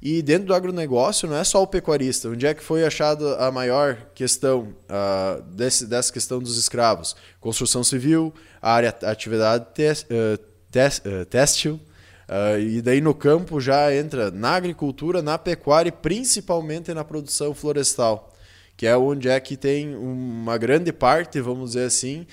[0.00, 2.28] e dentro do agronegócio não é só o pecuarista.
[2.28, 7.16] Onde é que foi achada a maior questão uh, desse, dessa questão dos escravos?
[7.40, 10.40] Construção civil, área, atividade tes, uh,
[11.08, 11.80] uh, têxtil,
[12.60, 18.32] e daí no campo já entra na agricultura, na pecuária e principalmente na produção florestal,
[18.76, 22.24] que é onde é que tem uma grande parte, vamos dizer assim,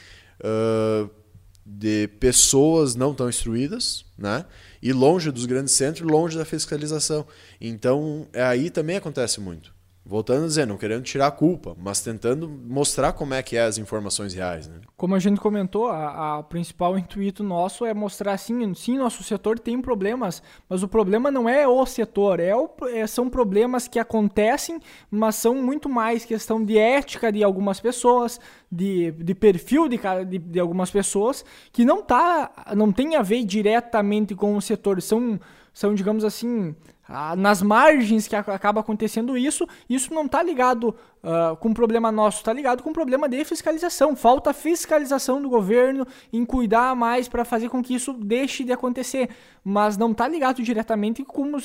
[1.65, 4.45] de pessoas não tão instruídas, né?
[4.81, 7.27] E longe dos grandes centros, longe da fiscalização.
[7.59, 9.74] Então, é aí também acontece muito.
[10.07, 13.63] Voltando a dizer, não querendo tirar a culpa, mas tentando mostrar como é que é
[13.63, 14.67] as informações reais.
[14.67, 14.75] Né?
[14.95, 19.57] Como a gente comentou, a, a principal intuito nosso é mostrar assim, sim, nosso setor
[19.57, 23.97] tem problemas, mas o problema não é o setor, é, o, é são problemas que
[23.97, 28.39] acontecem, mas são muito mais questão de ética de algumas pessoas,
[28.71, 33.43] de, de perfil de, de, de algumas pessoas, que não, tá, não tem a ver
[33.43, 35.39] diretamente com o setor, são,
[35.73, 36.75] são digamos assim
[37.07, 42.11] ah, nas margens que acaba acontecendo isso, isso não está ligado uh, com um problema
[42.11, 44.15] nosso, está ligado com um problema de fiscalização.
[44.15, 49.29] Falta fiscalização do governo em cuidar mais para fazer com que isso deixe de acontecer.
[49.63, 51.55] Mas não está ligado diretamente com.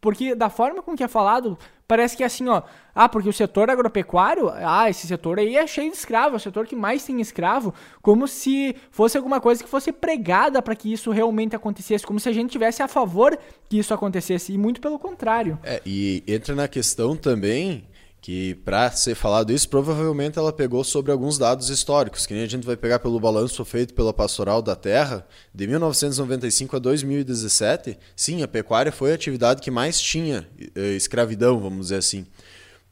[0.00, 2.62] Porque da forma com que é falado, parece que é assim, ó.
[2.94, 6.40] Ah, porque o setor agropecuário, ah, esse setor aí é cheio de escravo, é o
[6.40, 10.92] setor que mais tem escravo, como se fosse alguma coisa que fosse pregada para que
[10.92, 14.80] isso realmente acontecesse, como se a gente tivesse a favor que isso acontecesse, e muito
[14.80, 15.58] pelo contrário.
[15.62, 17.84] É, e entra na questão também
[18.26, 22.48] que para ser falado isso, provavelmente ela pegou sobre alguns dados históricos, que nem a
[22.48, 28.42] gente vai pegar pelo balanço feito pela Pastoral da Terra, de 1995 a 2017, sim,
[28.42, 32.26] a pecuária foi a atividade que mais tinha eh, escravidão, vamos dizer assim.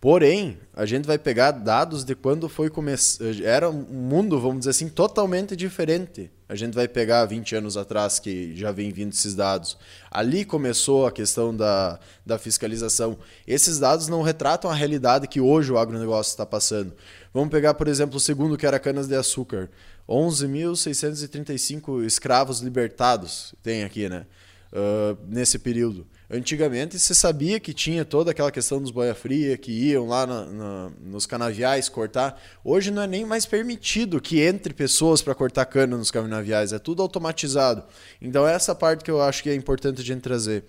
[0.01, 3.25] Porém, a gente vai pegar dados de quando foi começar.
[3.43, 6.31] Era um mundo, vamos dizer assim, totalmente diferente.
[6.47, 9.79] A gente vai pegar 20 anos atrás, que já vem vindo esses dados.
[10.11, 13.17] Ali começou a questão da, da fiscalização.
[13.47, 16.93] Esses dados não retratam a realidade que hoje o agronegócio está passando.
[17.33, 19.71] Vamos pegar, por exemplo, o segundo, que era canas de açúcar.
[20.07, 24.27] 11.635 escravos libertados tem aqui, né?
[24.75, 26.07] Uh, nesse período.
[26.29, 30.45] Antigamente você sabia que tinha toda aquela questão dos boia fria, que iam lá na,
[30.47, 32.41] na, nos canaviais cortar.
[32.65, 36.79] Hoje não é nem mais permitido que entre pessoas para cortar cana nos canaviais, é
[36.79, 37.85] tudo automatizado.
[38.21, 40.65] Então é essa parte que eu acho que é importante a gente trazer.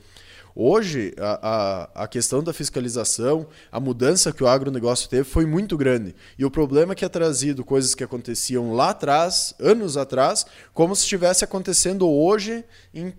[0.57, 5.75] Hoje, a, a, a, questão da fiscalização, a mudança que o agronegócio teve foi muito
[5.75, 6.15] grande.
[6.39, 10.95] E o problema é que é trazido coisas que aconteciam lá atrás, anos atrás, como
[10.95, 12.63] se estivesse acontecendo hoje
[12.93, 13.13] em,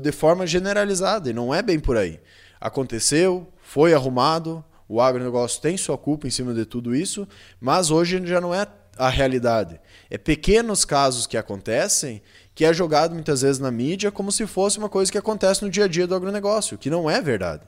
[0.00, 1.30] de forma generalizada.
[1.30, 2.20] E não é bem por aí.
[2.60, 7.26] Aconteceu, foi arrumado, o agronegócio tem sua culpa em cima de tudo isso,
[7.60, 9.80] mas hoje já não é a realidade.
[10.10, 12.22] É pequenos casos que acontecem
[12.54, 15.70] que é jogado muitas vezes na mídia como se fosse uma coisa que acontece no
[15.70, 17.62] dia a dia do agronegócio, que não é verdade.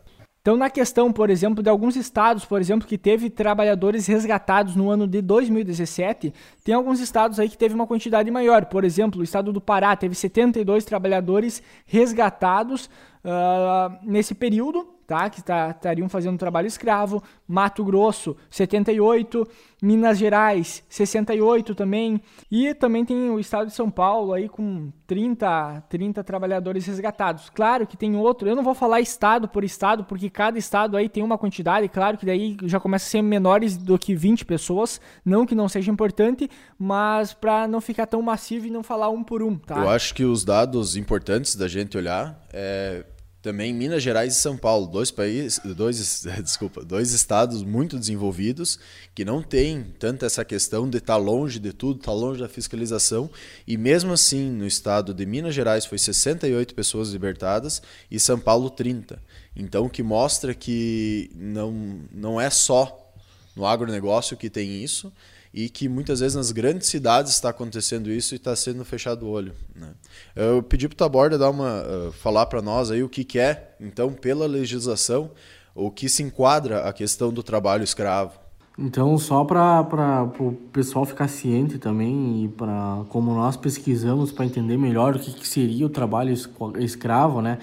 [0.47, 4.89] Então, na questão, por exemplo, de alguns estados, por exemplo, que teve trabalhadores resgatados no
[4.89, 6.33] ano de 2017,
[6.63, 8.67] tem alguns estados aí que teve uma quantidade maior.
[8.67, 12.89] Por exemplo, o estado do Pará teve 72 trabalhadores resgatados
[13.25, 15.31] uh, nesse período, tá?
[15.31, 17.23] Que tá, estariam fazendo trabalho escravo.
[17.47, 19.47] Mato Grosso, 78.
[19.83, 22.21] Minas Gerais, 68 também.
[22.51, 27.51] E também tem o estado de São Paulo aí com 30, 30 trabalhadores resgatados.
[27.51, 31.09] Claro que tem outro, eu não vou falar estado por estado, porque cada estado aí
[31.09, 35.01] tem uma quantidade, claro que daí já começa a ser menores do que 20 pessoas,
[35.25, 39.23] não que não seja importante, mas para não ficar tão massivo e não falar um
[39.23, 39.77] por um, tá?
[39.77, 43.05] Eu acho que os dados importantes da gente olhar é
[43.47, 48.77] também Minas Gerais e São Paulo, dois países, dois, desculpa, dois estados muito desenvolvidos
[49.15, 52.41] que não têm tanta essa questão de estar tá longe de tudo, estar tá longe
[52.41, 53.31] da fiscalização
[53.65, 57.81] e mesmo assim no estado de Minas Gerais foi 68 pessoas libertadas
[58.11, 59.23] e São Paulo 30.
[59.55, 63.15] Então que mostra que não não é só
[63.55, 65.13] no agronegócio que tem isso
[65.57, 69.31] e que muitas vezes nas grandes cidades está acontecendo isso e está sendo fechado o
[69.31, 69.55] olho.
[69.75, 69.89] Né?
[70.37, 73.39] Eu pedi para o Taborda dar uma, uh, falar para nós aí o que, que
[73.39, 75.31] é, então, pela legislação,
[75.75, 78.39] o que se enquadra a questão do trabalho escravo.
[78.79, 84.77] Então, só para o pessoal ficar ciente também e para como nós pesquisamos para entender
[84.77, 86.35] melhor o que, que seria o trabalho
[86.79, 87.59] escravo, né?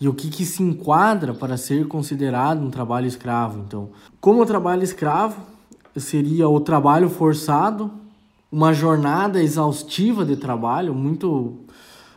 [0.00, 3.62] E o que, que se enquadra para ser considerado um trabalho escravo.
[3.64, 5.40] Então, como o trabalho escravo,
[5.96, 7.90] seria o trabalho forçado,
[8.50, 11.54] uma jornada exaustiva de trabalho, muito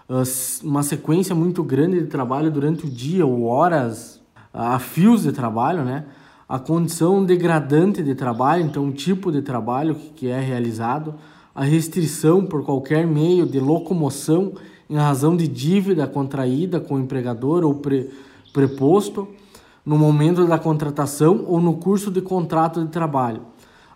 [0.09, 0.23] ah,
[0.63, 4.21] uma sequência muito grande de trabalho durante o dia, ou horas
[4.53, 6.05] a fios de trabalho, né?
[6.47, 11.15] A condição degradante de trabalho, então o tipo de trabalho que é realizado,
[11.55, 14.53] a restrição por qualquer meio de locomoção
[14.89, 18.09] em razão de dívida contraída com o empregador ou pre,
[18.51, 19.29] preposto
[19.85, 23.50] no momento da contratação ou no curso de contrato de trabalho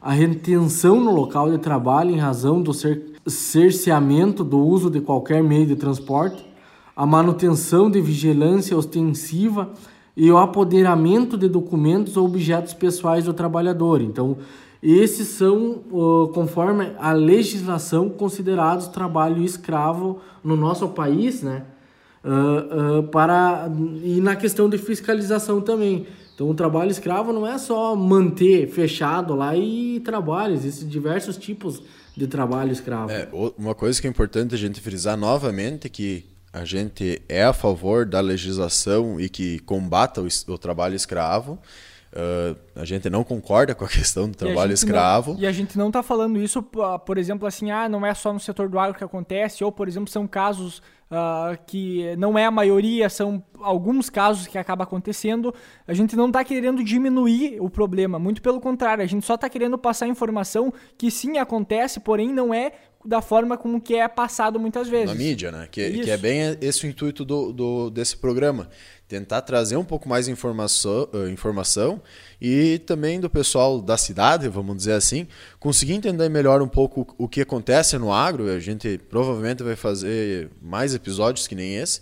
[0.06, 2.72] a retenção no local de trabalho em razão do
[3.26, 6.46] cerceamento do uso de qualquer meio de transporte,
[6.96, 9.72] a manutenção de vigilância ostensiva
[10.16, 14.00] e o apoderamento de documentos ou objetos pessoais do trabalhador.
[14.00, 14.38] Então,
[14.82, 15.82] esses são,
[16.36, 21.64] conforme a legislação, considerados trabalho escravo no nosso país, né?
[22.24, 23.70] Uh, uh, para
[24.04, 26.06] e na questão de fiscalização também.
[26.36, 31.82] Então, o trabalho escravo não é só manter fechado lá e trabalho, existem diversos tipos
[32.16, 33.10] de trabalho escravo.
[33.10, 37.54] É, uma coisa que é importante a gente frisar novamente que a gente é a
[37.54, 41.58] favor da legislação e que combata o, o trabalho escravo.
[42.16, 45.34] Uh, a gente não concorda com a questão do trabalho e escravo.
[45.34, 48.32] Não, e a gente não está falando isso, por exemplo, assim, ah, não é só
[48.32, 52.46] no setor do agro que acontece, ou, por exemplo, são casos uh, que não é
[52.46, 55.54] a maioria, são alguns casos que acaba acontecendo.
[55.86, 59.50] A gente não está querendo diminuir o problema, muito pelo contrário, a gente só está
[59.50, 62.72] querendo passar informação que sim acontece, porém não é
[63.06, 65.10] da forma como que é passado muitas vezes.
[65.10, 65.68] Na mídia, né?
[65.70, 68.68] Que, que é bem esse o intuito do, do, desse programa.
[69.08, 72.02] Tentar trazer um pouco mais informação, uh, informação
[72.42, 75.28] e também do pessoal da cidade, vamos dizer assim,
[75.60, 78.50] conseguir entender melhor um pouco o que acontece no agro.
[78.50, 82.02] A gente provavelmente vai fazer mais episódios que nem esse,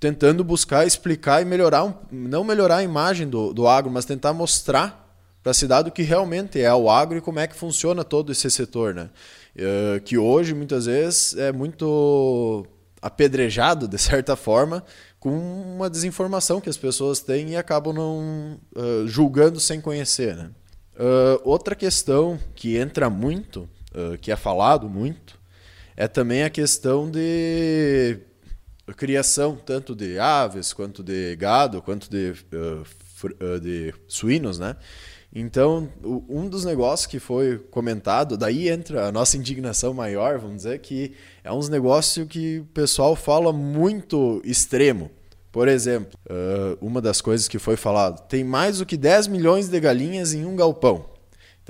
[0.00, 5.00] tentando buscar explicar e melhorar, não melhorar a imagem do, do agro, mas tentar mostrar
[5.42, 8.32] para a cidade o que realmente é o agro e como é que funciona todo
[8.32, 9.10] esse setor, né?
[9.56, 12.64] Uh, que hoje muitas vezes é muito
[13.02, 14.84] apedrejado de certa forma
[15.20, 15.30] com
[15.76, 20.34] uma desinformação que as pessoas têm e acabam não uh, julgando sem conhecer.
[20.34, 20.50] Né?
[20.96, 25.38] Uh, outra questão que entra muito, uh, que é falado muito,
[25.94, 28.18] é também a questão de
[28.96, 32.32] criação tanto de aves quanto de gado, quanto de,
[33.60, 34.74] de suínos, né?
[35.32, 35.88] Então,
[36.28, 41.12] um dos negócios que foi comentado, daí entra a nossa indignação maior, vamos dizer, que
[41.44, 45.08] é uns negócios que o pessoal fala muito extremo.
[45.52, 49.68] Por exemplo, uh, uma das coisas que foi falado, tem mais do que 10 milhões
[49.68, 51.09] de galinhas em um galpão.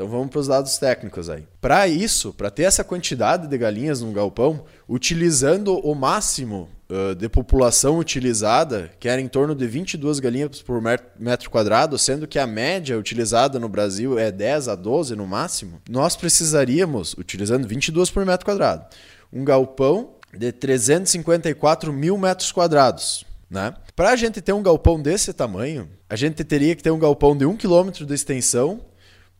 [0.00, 1.44] Então vamos para os dados técnicos aí.
[1.60, 7.28] Para isso, para ter essa quantidade de galinhas num galpão, utilizando o máximo uh, de
[7.28, 10.80] população utilizada, que era em torno de 22 galinhas por
[11.18, 15.82] metro quadrado, sendo que a média utilizada no Brasil é 10 a 12 no máximo,
[15.86, 18.86] nós precisaríamos, utilizando 22 por metro quadrado,
[19.30, 23.26] um galpão de 354 mil metros quadrados.
[23.50, 23.74] Né?
[23.94, 27.36] Para a gente ter um galpão desse tamanho, a gente teria que ter um galpão
[27.36, 28.88] de 1 km de extensão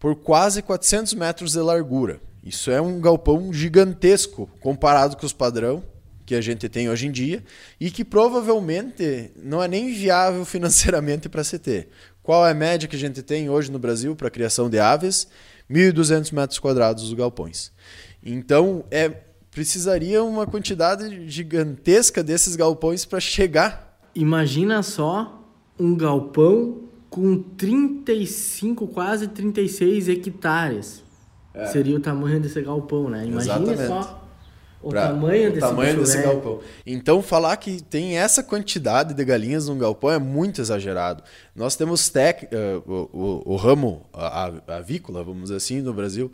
[0.01, 2.21] por quase 400 metros de largura.
[2.43, 5.85] Isso é um galpão gigantesco comparado com os padrão
[6.27, 7.45] que a gente tem hoje em dia
[7.79, 11.89] e que provavelmente não é nem viável financeiramente para se ter.
[12.23, 14.81] Qual é a média que a gente tem hoje no Brasil para a criação de
[14.81, 15.29] aves?
[15.71, 17.71] 1.200 metros quadrados dos galpões.
[18.21, 19.09] Então, é,
[19.51, 25.41] precisaria uma quantidade gigantesca desses galpões para chegar Imagina só
[25.79, 31.03] um galpão com 35, quase 36 hectares.
[31.53, 31.67] É.
[31.67, 33.27] Seria o tamanho desse galpão, né?
[33.27, 34.21] Imagina só
[34.81, 36.61] o pra, tamanho, desse, tamanho desse galpão.
[36.87, 41.25] Então, falar que tem essa quantidade de galinhas num galpão é muito exagerado.
[41.55, 46.33] Nós temos tec, uh, o, o, o, ramo a, avícola, vamos dizer assim, no Brasil,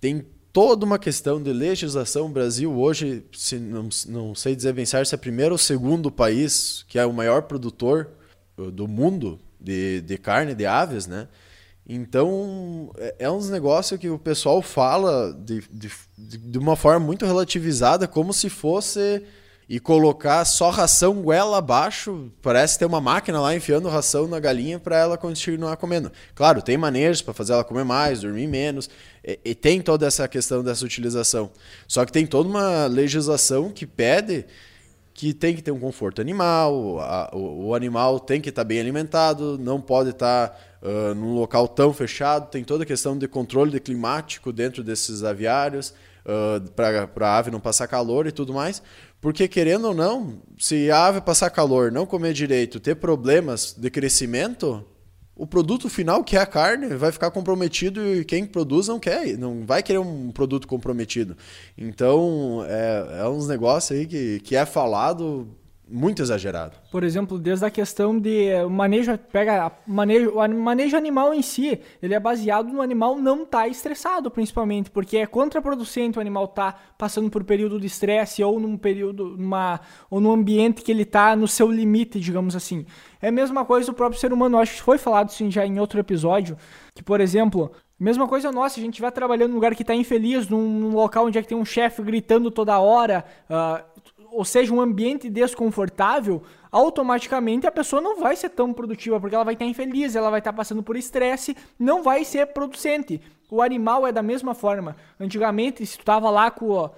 [0.00, 2.26] tem toda uma questão de legislação.
[2.26, 6.10] O Brasil hoje, se não, não sei dizer bem certo, se é primeiro ou segundo
[6.10, 8.08] país que é o maior produtor
[8.56, 11.26] uh, do mundo de, de carne de aves, né?
[11.86, 17.26] Então, é, é uns negócios que o pessoal fala de, de, de uma forma muito
[17.26, 19.22] relativizada, como se fosse
[19.68, 24.78] e colocar só ração goela abaixo, parece ter uma máquina lá enfiando ração na galinha
[24.78, 26.12] para ela continuar comendo.
[26.34, 28.90] Claro, tem maneiras para fazer ela comer mais, dormir menos,
[29.24, 31.50] e, e, tem toda essa questão dessa utilização.
[31.88, 34.44] Só que tem toda uma legislação que pede
[35.14, 38.68] que tem que ter um conforto animal, a, o, o, animal tem que estar tá
[38.68, 43.16] bem alimentado, não pode estar tá, uh, num local tão fechado, tem toda a questão
[43.16, 45.94] de controle de climático dentro desses aviários,
[46.26, 48.82] uh, para a ave não passar calor e tudo mais.
[49.20, 53.88] Porque, querendo ou não, se a ave passar calor, não comer direito, ter problemas de
[53.90, 54.84] crescimento,
[55.36, 59.36] o produto final, que é a carne, vai ficar comprometido e quem produz não quer,
[59.36, 61.36] não vai querer um produto comprometido.
[61.76, 65.48] Então, é, é uns negócios aí que, que é falado
[65.94, 66.76] muito exagerado.
[66.90, 71.80] Por exemplo, desde a questão de eh, manejo, pega manejo, o manejo animal em si,
[72.02, 76.46] ele é baseado no animal não estar tá estressado, principalmente, porque é contraproducente o animal
[76.46, 79.80] estar tá passando por período de estresse ou num período, numa,
[80.10, 82.84] ou num ambiente que ele está no seu limite, digamos assim.
[83.22, 85.78] É a mesma coisa do próprio ser humano, acho que foi falado assim já em
[85.78, 86.58] outro episódio,
[86.92, 90.48] que por exemplo, Mesma coisa nossa, a gente vai trabalhando num lugar que está infeliz,
[90.48, 93.93] num, num, local onde é que tem um chefe gritando toda hora, uh,
[94.34, 99.44] ou seja, um ambiente desconfortável, automaticamente a pessoa não vai ser tão produtiva, porque ela
[99.44, 103.20] vai estar infeliz, ela vai estar passando por estresse, não vai ser producente.
[103.50, 104.96] O animal é da mesma forma.
[105.18, 106.90] Antigamente, se tu tava lá com o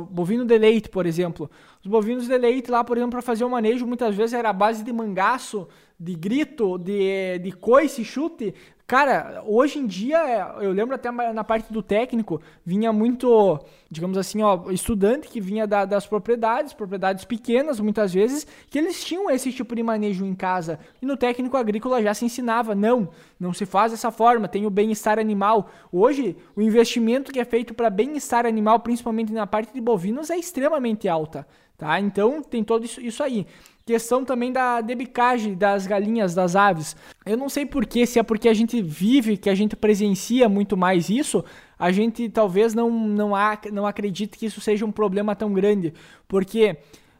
[0.00, 1.50] bovino de leite, por exemplo,
[1.80, 4.52] os bovinos de leite lá, por exemplo, para fazer o manejo, muitas vezes era a
[4.52, 5.68] base de mangaço,
[5.98, 8.54] de grito, de, de coice, chute.
[8.90, 10.18] Cara, hoje em dia,
[10.60, 15.64] eu lembro até na parte do técnico, vinha muito, digamos assim, ó, estudante que vinha
[15.64, 20.34] da, das propriedades, propriedades pequenas muitas vezes, que eles tinham esse tipo de manejo em
[20.34, 20.80] casa.
[21.00, 24.70] E no técnico agrícola já se ensinava, não, não se faz dessa forma, tem o
[24.70, 25.70] bem-estar animal.
[25.92, 30.36] Hoje, o investimento que é feito para bem-estar animal, principalmente na parte de bovinos, é
[30.36, 31.46] extremamente alta.
[31.80, 31.98] Tá?
[31.98, 33.46] Então tem todo isso, isso aí.
[33.86, 36.94] Questão também da debicagem das galinhas, das aves.
[37.24, 40.76] Eu não sei porquê, se é porque a gente vive, que a gente presencia muito
[40.76, 41.42] mais isso,
[41.78, 45.94] a gente talvez não, não, há, não acredite que isso seja um problema tão grande.
[46.28, 46.76] Porque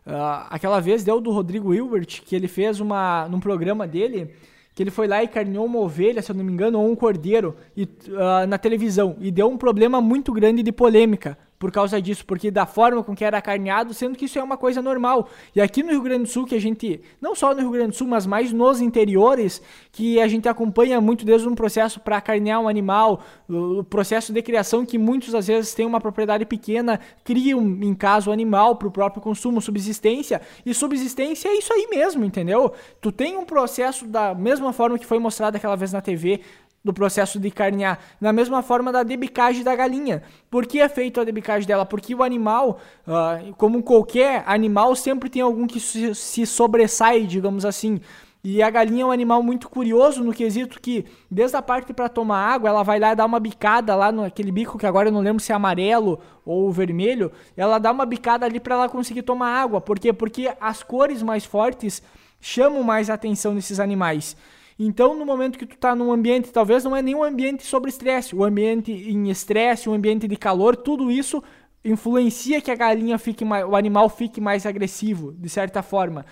[0.07, 4.31] uh, aquela vez deu do Rodrigo Hilbert, que ele fez uma, num programa dele,
[4.75, 6.95] que ele foi lá e carneou uma ovelha, se eu não me engano, ou um
[6.95, 9.17] cordeiro e, uh, na televisão.
[9.21, 13.15] E deu um problema muito grande de polêmica por causa disso, porque da forma com
[13.15, 15.29] que era carneado, sendo que isso é uma coisa normal.
[15.55, 17.91] E aqui no Rio Grande do Sul, que a gente, não só no Rio Grande
[17.91, 19.61] do Sul, mas mais nos interiores,
[19.93, 24.41] que a gente acompanha muito desde um processo para carnear um animal, o processo de
[24.41, 28.89] criação que muitos às vezes têm uma propriedade pequena, criam em casa o animal para
[28.89, 32.73] o próprio consumo, subsistência, e subsistência é isso aí mesmo, entendeu?
[33.03, 36.41] Tu tem um processo da mesma forma que foi mostrado aquela vez na TV,
[36.85, 40.23] do processo de carnear, da mesma forma da debicagem da galinha.
[40.51, 41.85] Por que é feito a debicagem dela?
[41.85, 48.01] Porque o animal, uh, como qualquer animal, sempre tem algum que se, sobressai, digamos assim.
[48.43, 52.09] E a galinha é um animal muito curioso no quesito que, desde a parte para
[52.09, 55.21] tomar água, ela vai lá dar uma bicada lá naquele bico que agora eu não
[55.21, 57.31] lembro se é amarelo ou vermelho.
[57.55, 59.79] Ela dá uma bicada ali para ela conseguir tomar água.
[59.79, 60.11] Por quê?
[60.11, 62.03] Porque as cores mais fortes
[62.41, 64.35] chamam mais a atenção desses animais.
[64.83, 68.35] Então, no momento que tu está num ambiente, talvez não é nenhum ambiente sobre estresse,
[68.35, 71.43] o ambiente em estresse, o ambiente de calor, tudo isso
[71.85, 76.25] influencia que a galinha fique mais, o animal fique mais agressivo, de certa forma.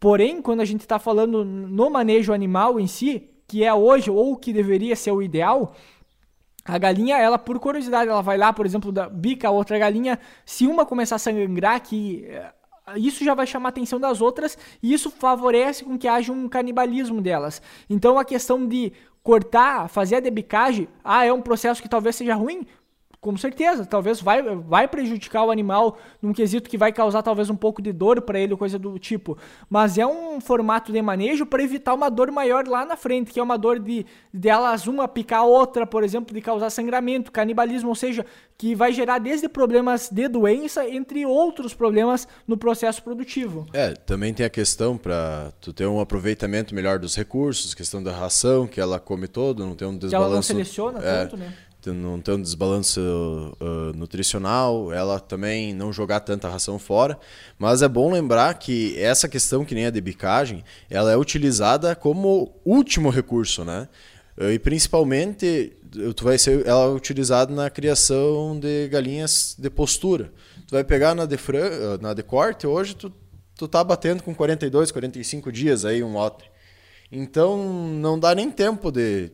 [0.00, 4.36] Porém, quando a gente está falando no manejo animal em si, que é hoje ou
[4.36, 5.72] que deveria ser o ideal,
[6.64, 10.18] a galinha, ela por curiosidade, ela vai lá, por exemplo, da bica a outra galinha,
[10.44, 12.52] se uma começar a sangrar, que eh,
[12.94, 16.48] isso já vai chamar a atenção das outras e isso favorece com que haja um
[16.48, 17.60] canibalismo delas.
[17.90, 22.34] Então a questão de cortar, fazer a debicagem, ah, é um processo que talvez seja
[22.34, 22.64] ruim,
[23.20, 27.56] com certeza, talvez vai, vai prejudicar o animal num quesito que vai causar talvez um
[27.56, 29.36] pouco de dor para ele, coisa do tipo.
[29.68, 33.40] Mas é um formato de manejo para evitar uma dor maior lá na frente, que
[33.40, 37.88] é uma dor de delas uma picar a outra, por exemplo, de causar sangramento, canibalismo,
[37.88, 38.24] ou seja,
[38.58, 43.66] que vai gerar desde problemas de doença, entre outros problemas no processo produtivo.
[43.72, 48.12] É, também tem a questão para tu ter um aproveitamento melhor dos recursos, questão da
[48.12, 50.10] ração, que ela come todo, não tem um desbalanço.
[50.10, 51.52] Que ela não seleciona é, tanto, né?
[51.92, 57.18] Não ter um desbalanço uh, nutricional, ela também não jogar tanta ração fora.
[57.58, 62.54] Mas é bom lembrar que essa questão, que nem a debicagem, ela é utilizada como
[62.64, 63.88] último recurso, né?
[64.38, 65.72] E principalmente,
[66.14, 70.30] tu vai ser ela é utilizada na criação de galinhas de postura.
[70.66, 73.10] Tu vai pegar na de, fran, na de corte, hoje tu,
[73.56, 76.50] tu tá batendo com 42, 45 dias aí um lote.
[77.10, 77.66] Então
[77.98, 79.30] não dá nem tempo de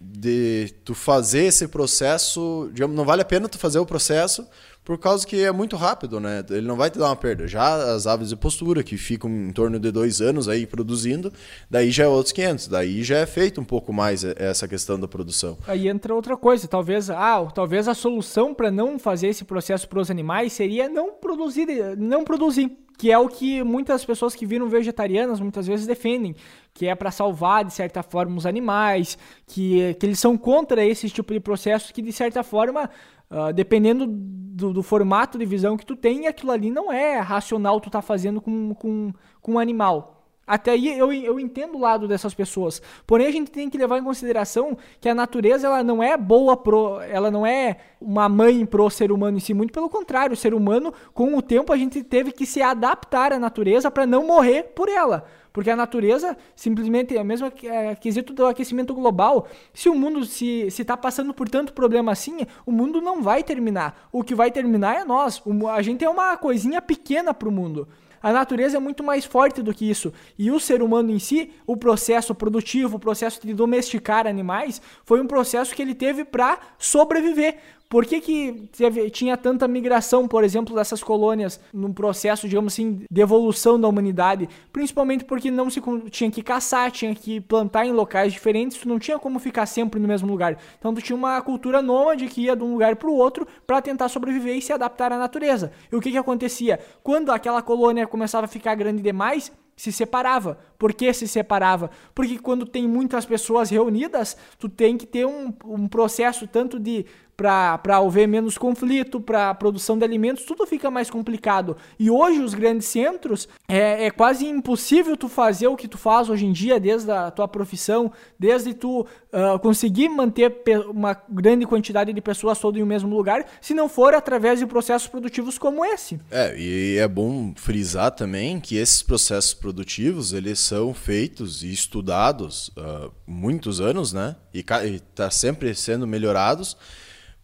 [0.00, 4.46] de tu fazer esse processo, digamos, não vale a pena tu fazer o processo
[4.84, 6.44] por causa que é muito rápido, né?
[6.50, 7.46] Ele não vai te dar uma perda.
[7.46, 11.32] Já as aves de postura, que ficam em torno de dois anos aí produzindo,
[11.70, 12.68] daí já é outros 500.
[12.68, 15.58] Daí já é feito um pouco mais essa questão da produção.
[15.66, 16.66] Aí entra outra coisa.
[16.66, 21.12] Talvez, ah, talvez a solução para não fazer esse processo para os animais seria não
[21.12, 21.66] produzir,
[21.96, 22.70] não produzir
[23.00, 26.36] que é o que muitas pessoas que viram vegetarianas muitas vezes defendem,
[26.74, 29.16] que é para salvar de certa forma os animais,
[29.46, 32.90] que, que eles são contra esse tipo de processo que de certa forma,
[33.30, 37.80] uh, dependendo do, do, formato de visão que tu tem, aquilo ali não é racional
[37.80, 40.20] tu tá fazendo com, com, com um animal.
[40.50, 42.82] Até aí eu, eu entendo o lado dessas pessoas.
[43.06, 46.56] Porém, a gente tem que levar em consideração que a natureza ela não é boa
[46.56, 47.00] pro.
[47.02, 49.54] Ela não é uma mãe pro ser humano em si.
[49.54, 53.32] Muito pelo contrário, o ser humano, com o tempo, a gente teve que se adaptar
[53.32, 55.24] à natureza para não morrer por ela.
[55.52, 59.48] Porque a natureza, simplesmente, é mesmo é, quesito do aquecimento global.
[59.74, 64.08] Se o mundo se está passando por tanto problema assim, o mundo não vai terminar.
[64.12, 65.42] O que vai terminar é nós.
[65.44, 67.88] O, a gente é uma coisinha pequena para o mundo.
[68.22, 70.12] A natureza é muito mais forte do que isso.
[70.38, 75.20] E o ser humano em si, o processo produtivo, o processo de domesticar animais, foi
[75.20, 77.56] um processo que ele teve para sobreviver.
[77.90, 83.04] Por que, que teve, tinha tanta migração, por exemplo, dessas colônias num processo, digamos assim,
[83.10, 84.48] de evolução da humanidade?
[84.72, 88.96] Principalmente porque não se tinha que caçar, tinha que plantar em locais diferentes, tu não
[88.96, 90.56] tinha como ficar sempre no mesmo lugar.
[90.78, 93.82] Então tu tinha uma cultura nômade que ia de um lugar para o outro para
[93.82, 95.72] tentar sobreviver e se adaptar à natureza.
[95.90, 96.78] E o que, que acontecia?
[97.02, 100.58] Quando aquela colônia começava a ficar grande demais, se separava.
[100.78, 101.90] Por que se separava?
[102.14, 107.06] Porque quando tem muitas pessoas reunidas, tu tem que ter um, um processo tanto de
[107.40, 111.74] para haver menos conflito, para a produção de alimentos, tudo fica mais complicado.
[111.98, 116.28] E hoje os grandes centros é, é, quase impossível tu fazer o que tu faz
[116.28, 120.54] hoje em dia, desde a tua profissão, desde tu uh, conseguir manter
[120.90, 124.66] uma grande quantidade de pessoas todo em um mesmo lugar, se não for através de
[124.66, 126.20] processos produtivos como esse.
[126.30, 132.70] É, e é bom frisar também que esses processos produtivos, eles são feitos e estudados
[132.76, 134.36] há uh, muitos anos, né?
[134.52, 136.76] E está sempre sendo melhorados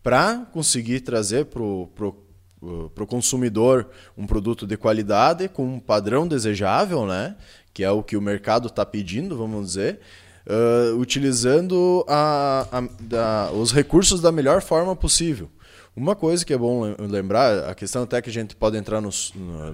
[0.07, 7.05] para conseguir trazer para o pro, consumidor um produto de qualidade com um padrão desejável,
[7.07, 7.35] né?
[7.75, 9.99] que é o que o mercado está pedindo, vamos dizer,
[10.47, 15.51] uh, utilizando a, a, a, os recursos da melhor forma possível.
[15.97, 19.11] Uma coisa que é bom lembrar, a questão até que a gente pode entrar no,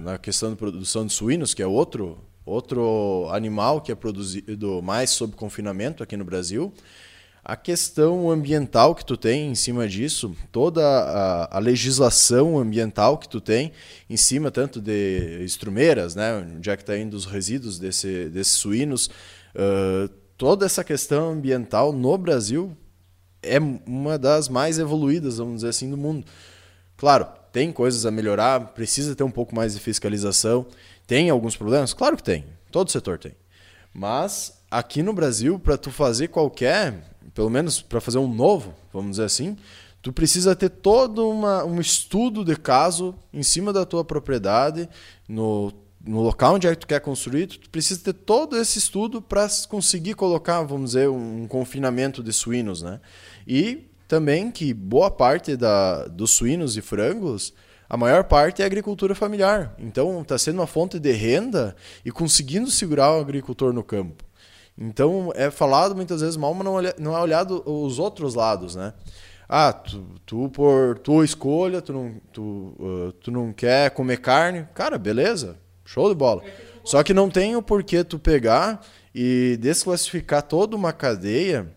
[0.01, 5.11] na questão de produção de suínos, que é outro, outro animal que é produzido mais
[5.11, 6.73] sob confinamento aqui no Brasil,
[7.45, 13.27] a questão ambiental que tu tem em cima disso, toda a, a, legislação ambiental que
[13.27, 13.73] tu tem
[14.09, 18.53] em cima tanto de estrumeiras, né, onde é que está indo os resíduos desse, desses
[18.53, 19.07] suínos,
[19.55, 22.77] uh, toda essa questão ambiental no Brasil
[23.41, 26.25] é uma das mais evoluídas, vamos dizer assim, do mundo.
[26.95, 30.65] Claro, tem coisas a melhorar, precisa ter um pouco mais de fiscalização,
[31.05, 31.93] tem alguns problemas?
[31.93, 33.33] Claro que tem, todo setor tem.
[33.93, 39.11] Mas aqui no Brasil, para tu fazer qualquer pelo menos para fazer um novo, vamos
[39.11, 39.57] dizer assim,
[40.01, 44.87] tu precisa ter todo uma, um estudo de caso em cima da tua propriedade,
[45.27, 45.71] no,
[46.05, 49.47] no local onde é que tu quer construir, tu precisa ter todo esse estudo para
[49.69, 52.99] conseguir colocar, vamos dizer, um confinamento de suínos, né?
[53.47, 57.53] E também que boa parte da, dos suínos e frangos,
[57.89, 59.73] a maior parte é agricultura familiar.
[59.79, 64.23] Então está sendo uma fonte de renda e conseguindo segurar o agricultor no campo.
[64.77, 68.75] Então é falado muitas vezes mal, mas não, olha, não é olhado os outros lados,
[68.75, 68.93] né?
[69.47, 72.41] Ah, tu, tu por tua escolha, tu não, tu,
[72.79, 74.67] uh, tu não quer comer carne.
[74.73, 76.41] Cara, beleza, show de bola.
[76.83, 78.81] Só que não tem o porquê tu pegar
[79.13, 81.71] e desclassificar toda uma cadeia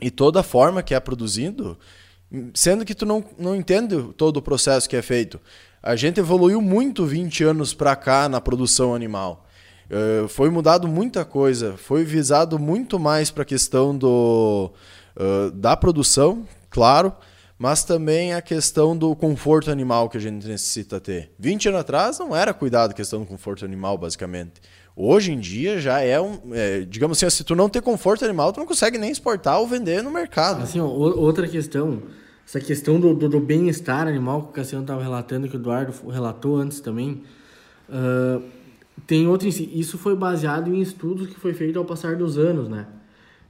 [0.00, 1.78] e toda a forma que é produzindo,
[2.54, 5.40] sendo que tu não, não entende todo o processo que é feito.
[5.82, 9.47] A gente evoluiu muito 20 anos para cá na produção animal.
[9.90, 14.70] Uh, foi mudado muita coisa, foi visado muito mais para a questão do,
[15.16, 17.12] uh, da produção, claro,
[17.58, 21.32] mas também a questão do conforto animal que a gente necessita ter.
[21.38, 24.60] 20 anos atrás não era cuidado da questão do conforto animal, basicamente.
[24.94, 26.38] Hoje em dia já é um.
[26.52, 29.66] É, digamos assim, se tu não ter conforto animal, tu não consegue nem exportar ou
[29.66, 30.62] vender no mercado.
[30.62, 32.02] Assim, ó, outra questão,
[32.46, 35.94] essa questão do, do, do bem-estar animal que o Cassiano estava relatando, que o Eduardo
[36.10, 37.22] relatou antes também.
[37.88, 38.42] Uh,
[39.06, 39.48] tem outro.
[39.48, 42.86] Isso foi baseado em estudos que foi feito ao passar dos anos, né?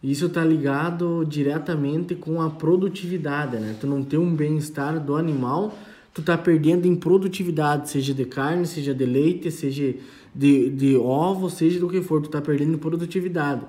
[0.02, 3.76] Isso está ligado diretamente com a produtividade, né?
[3.80, 5.76] Tu não ter um bem-estar do animal,
[6.14, 9.94] tu tá perdendo em produtividade, seja de carne, seja de leite, seja
[10.34, 13.62] de, de ovo, seja do que for, tu tá perdendo em produtividade.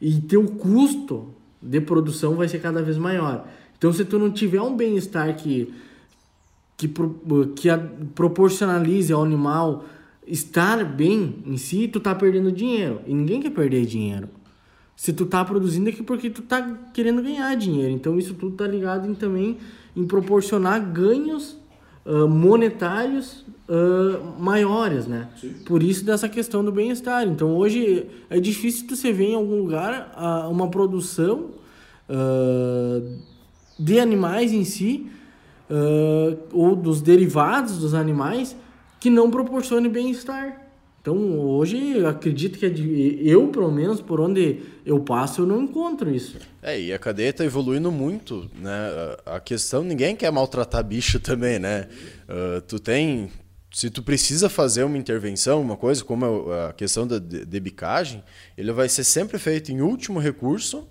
[0.00, 1.28] E teu custo
[1.62, 3.46] de produção vai ser cada vez maior.
[3.76, 5.72] Então, se tu não tiver um bem-estar que,
[6.76, 7.68] que, que
[8.16, 9.84] proporcionalize ao animal
[10.28, 13.00] estar bem em si, tu tá perdendo dinheiro.
[13.06, 14.28] E ninguém quer perder dinheiro
[14.98, 17.92] se tu tá produzindo é porque tu tá querendo ganhar dinheiro.
[17.92, 19.56] Então isso tudo tá ligado em, também
[19.94, 21.56] em proporcionar ganhos
[22.04, 25.28] uh, monetários uh, maiores, né?
[25.40, 25.54] Sim.
[25.64, 27.28] Por isso dessa questão do bem-estar.
[27.28, 31.50] Então hoje é difícil tu você ver em algum lugar uh, uma produção
[33.78, 35.10] de animais em si
[36.54, 38.56] ou dos derivados dos animais
[39.00, 40.68] que não proporcione bem-estar.
[41.00, 42.72] Então, hoje, acredito que é
[43.22, 46.36] eu, pelo menos, por onde eu passo, eu não encontro isso.
[46.60, 49.16] É, e a cadeia está evoluindo muito, né?
[49.24, 51.88] A questão, ninguém quer maltratar bicho também, né?
[52.28, 53.30] Uh, tu tem...
[53.72, 58.24] Se tu precisa fazer uma intervenção, uma coisa como a questão da debicagem,
[58.56, 60.88] ele vai ser sempre feito em último recurso.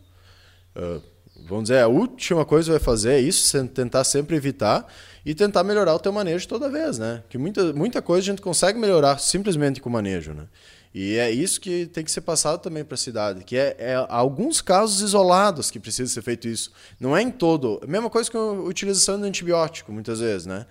[0.75, 1.01] Uh,
[1.45, 4.87] vamos dizer, a última coisa que vai fazer é isso, tentar sempre evitar
[5.25, 7.23] e tentar melhorar o teu manejo toda vez, né?
[7.29, 10.45] Que muita, muita coisa a gente consegue melhorar simplesmente com o manejo, né?
[10.93, 14.05] E é isso que tem que ser passado também para a cidade, que é, é,
[14.09, 16.71] alguns casos isolados que precisa ser feito isso.
[16.99, 17.79] Não é em todo.
[17.87, 20.65] Mesma coisa que a utilização de antibiótico, muitas vezes, né?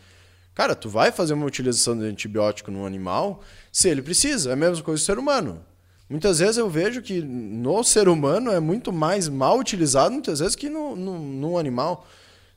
[0.55, 4.51] Cara, tu vai fazer uma utilização de antibiótico no animal se ele precisa.
[4.51, 5.63] É a mesma coisa do ser humano.
[6.09, 10.55] Muitas vezes eu vejo que no ser humano é muito mais mal utilizado, muitas vezes,
[10.55, 12.07] que no, no, animal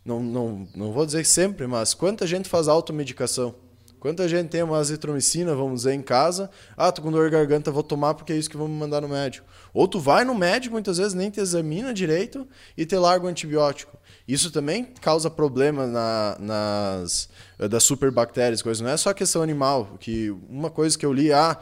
[0.05, 3.55] não, não, não vou dizer sempre, mas quanta gente faz automedicação?
[3.99, 7.69] Quanta gente tem uma azitromicina, vamos dizer, em casa, ah, tô com dor de garganta,
[7.69, 9.45] vou tomar porque é isso que vão me mandar no médico.
[9.73, 12.47] Ou tu vai no médico, muitas vezes nem te examina direito
[12.77, 13.97] e te larga o antibiótico.
[14.25, 17.27] Isso também causa problema na, nas
[17.57, 18.79] das superbactérias, coisas.
[18.79, 21.57] Não é só questão animal, que uma coisa que eu li, ah,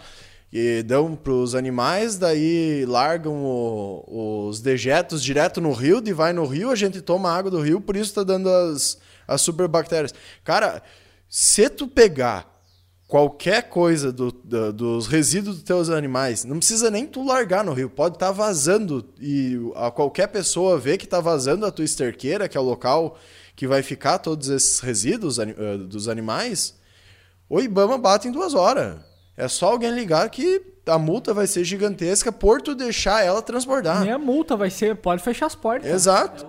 [0.59, 6.33] e dão para os animais, daí largam o, os dejetos direto no rio, e vai
[6.33, 8.97] no rio, a gente toma água do rio, por isso está dando as,
[9.27, 10.15] as superbactérias.
[10.43, 10.81] Cara,
[11.29, 12.59] se tu pegar
[13.07, 17.73] qualquer coisa do, do, dos resíduos dos teus animais, não precisa nem tu largar no
[17.73, 21.85] rio, pode estar tá vazando e a qualquer pessoa vê que está vazando a tua
[21.85, 23.15] esterqueira, que é o local
[23.55, 26.75] que vai ficar todos esses resíduos uh, dos animais,
[27.47, 29.06] o Ibama bate em duas horas.
[29.37, 34.01] É só alguém ligar que a multa vai ser gigantesca por tu deixar ela transbordar.
[34.01, 35.89] Nem a multa vai ser, pode fechar as portas.
[35.89, 36.47] Exato.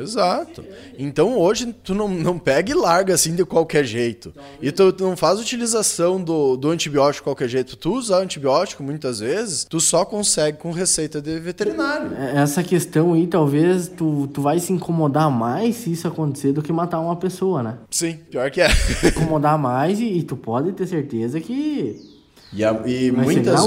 [0.00, 0.64] Exato.
[0.98, 4.32] Então hoje tu não, não pega e larga assim de qualquer jeito.
[4.60, 7.76] E tu, tu, não faz utilização do, do antibiótico de qualquer jeito.
[7.76, 12.12] Tu usar antibiótico muitas vezes, tu só consegue com receita de veterinário.
[12.16, 16.62] É, essa questão aí, talvez tu, tu vai se incomodar mais se isso acontecer do
[16.62, 17.78] que matar uma pessoa, né?
[17.90, 18.68] Sim, pior que é.
[19.06, 22.13] incomodar mais e, e tu pode ter certeza que
[22.54, 23.60] e, a, e, muitas,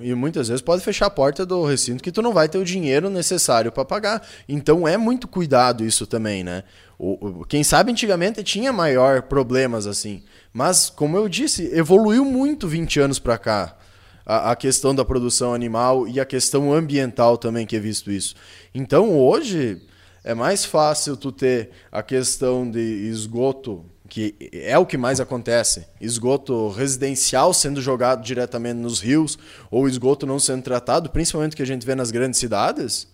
[0.00, 2.64] e muitas vezes pode fechar a porta do recinto que tu não vai ter o
[2.64, 4.26] dinheiro necessário para pagar.
[4.48, 6.64] Então é muito cuidado isso também, né?
[6.98, 10.24] O, o, quem sabe antigamente tinha maior problemas assim.
[10.52, 13.76] Mas, como eu disse, evoluiu muito 20 anos para cá.
[14.26, 18.34] A, a, questão da produção animal e a questão ambiental também que é visto isso.
[18.74, 19.82] Então hoje
[20.24, 25.86] é mais fácil tu ter a questão de esgoto que é o que mais acontece,
[26.00, 29.38] esgoto residencial sendo jogado diretamente nos rios
[29.70, 33.08] ou esgoto não sendo tratado, principalmente que a gente vê nas grandes cidades,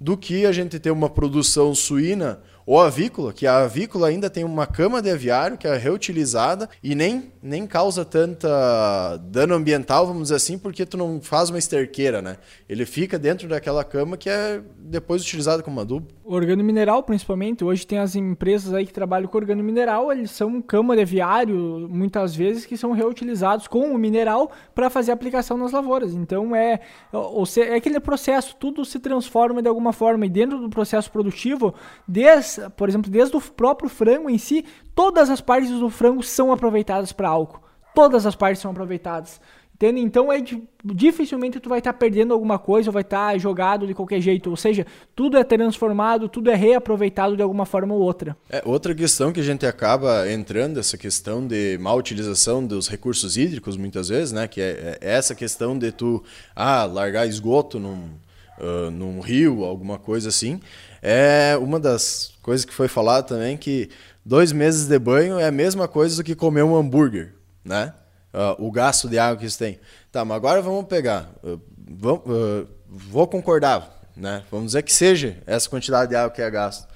[0.00, 4.42] do que a gente ter uma produção suína ou avícola, que a avícola ainda tem
[4.42, 10.24] uma cama de aviário que é reutilizada e nem, nem causa tanta dano ambiental, vamos
[10.24, 12.38] dizer assim, porque tu não faz uma esterqueira, né?
[12.68, 16.08] Ele fica dentro daquela cama que é depois utilizada como adubo.
[16.26, 17.62] Organo mineral, principalmente.
[17.62, 21.86] Hoje tem as empresas aí que trabalham com organo mineral, eles são cama de aviário,
[21.90, 26.14] muitas vezes, que são reutilizados com o mineral para fazer aplicação nas lavouras.
[26.14, 26.80] Então é,
[27.12, 31.74] é aquele processo, tudo se transforma de alguma forma e dentro do processo produtivo,
[32.08, 34.64] desde por exemplo, desde o próprio frango em si,
[34.94, 37.60] todas as partes do frango são aproveitadas para álcool.
[37.94, 39.40] Todas as partes são aproveitadas.
[39.88, 40.42] Então é
[40.84, 44.20] dificilmente tu vai estar tá perdendo alguma coisa ou vai estar tá jogado de qualquer
[44.20, 44.50] jeito.
[44.50, 48.36] Ou seja, tudo é transformado, tudo é reaproveitado de alguma forma ou outra.
[48.48, 53.36] É, outra questão que a gente acaba entrando, essa questão de má utilização dos recursos
[53.36, 54.46] hídricos, muitas vezes, né?
[54.46, 56.22] Que é, é essa questão de tu
[56.54, 58.10] ah, largar esgoto num,
[58.58, 60.60] uh, num rio, alguma coisa assim.
[61.02, 63.90] É uma das coisas que foi falado também que
[64.24, 67.92] dois meses de banho é a mesma coisa do que comer um hambúrguer, né?
[68.34, 69.78] Uh, o gasto de água que isso tem.
[70.10, 71.30] Tá, mas agora vamos pegar.
[71.40, 74.42] Uh, vamos, uh, vou concordar, né?
[74.50, 76.88] Vamos dizer que seja essa quantidade de água que é gasto.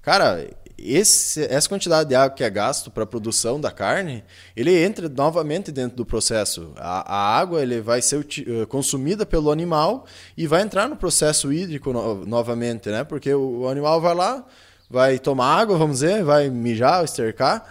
[0.00, 4.22] Cara, esse, essa quantidade de água que é gasto para a produção da carne,
[4.54, 6.72] ele entra novamente dentro do processo.
[6.76, 11.52] A, a água ele vai ser uh, consumida pelo animal e vai entrar no processo
[11.52, 13.04] hídrico no, novamente, né?
[13.04, 14.44] Porque o, o, animal vai lá,
[14.88, 17.66] vai tomar água, vamos dizer, vai mijar, estercar.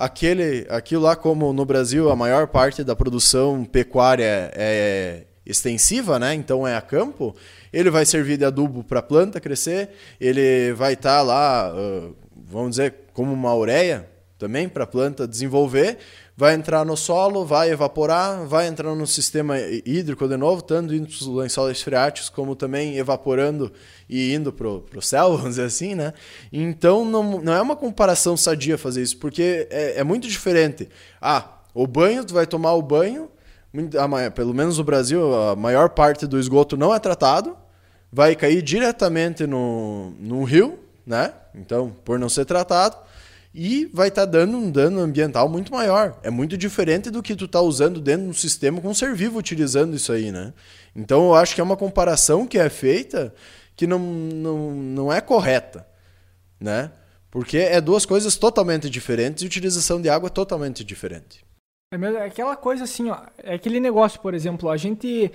[0.00, 6.34] Aquele, aquilo lá, como no Brasil a maior parte da produção pecuária é extensiva, né?
[6.34, 7.36] Então é a campo.
[7.72, 9.90] Ele vai servir de adubo para a planta crescer.
[10.20, 12.16] Ele vai estar tá lá uh,
[12.50, 14.08] vamos dizer, como uma ureia
[14.40, 15.98] também para a planta desenvolver,
[16.34, 21.06] vai entrar no solo, vai evaporar, vai entrar no sistema hídrico de novo, tanto indo
[21.06, 23.70] para os lençóis freáticos como também evaporando
[24.08, 26.14] e indo para o céu, vamos dizer assim, né?
[26.50, 30.88] Então não, não é uma comparação sadia fazer isso, porque é, é muito diferente.
[31.20, 33.28] Ah, o banho, tu vai tomar o banho,
[34.34, 37.54] pelo menos no Brasil, a maior parte do esgoto não é tratado,
[38.10, 41.34] vai cair diretamente no, no rio, né?
[41.54, 42.96] Então, por não ser tratado,
[43.54, 46.18] e vai estar tá dando um dano ambiental muito maior.
[46.22, 49.14] É muito diferente do que tu está usando dentro de um sistema com um ser
[49.14, 50.52] vivo utilizando isso aí, né?
[50.94, 53.34] Então, eu acho que é uma comparação que é feita
[53.76, 55.86] que não, não, não é correta,
[56.60, 56.92] né?
[57.30, 61.44] Porque é duas coisas totalmente diferentes e utilização de água é totalmente diferente.
[61.92, 65.32] É, é aquela coisa assim, ó, é aquele negócio, por exemplo, a gente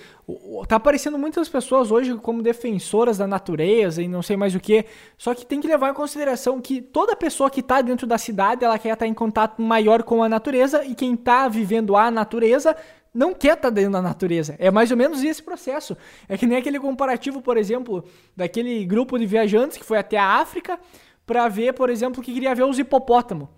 [0.69, 4.85] tá aparecendo muitas pessoas hoje como defensoras da natureza e não sei mais o que,
[5.17, 8.63] só que tem que levar em consideração que toda pessoa que tá dentro da cidade,
[8.63, 12.73] ela quer estar em contato maior com a natureza e quem tá vivendo a natureza
[13.13, 14.55] não quer estar tá dentro da natureza.
[14.57, 15.97] É mais ou menos esse processo.
[16.29, 20.37] É que nem aquele comparativo, por exemplo, daquele grupo de viajantes que foi até a
[20.39, 20.79] África
[21.25, 23.49] para ver, por exemplo, que queria ver os hipopótamos.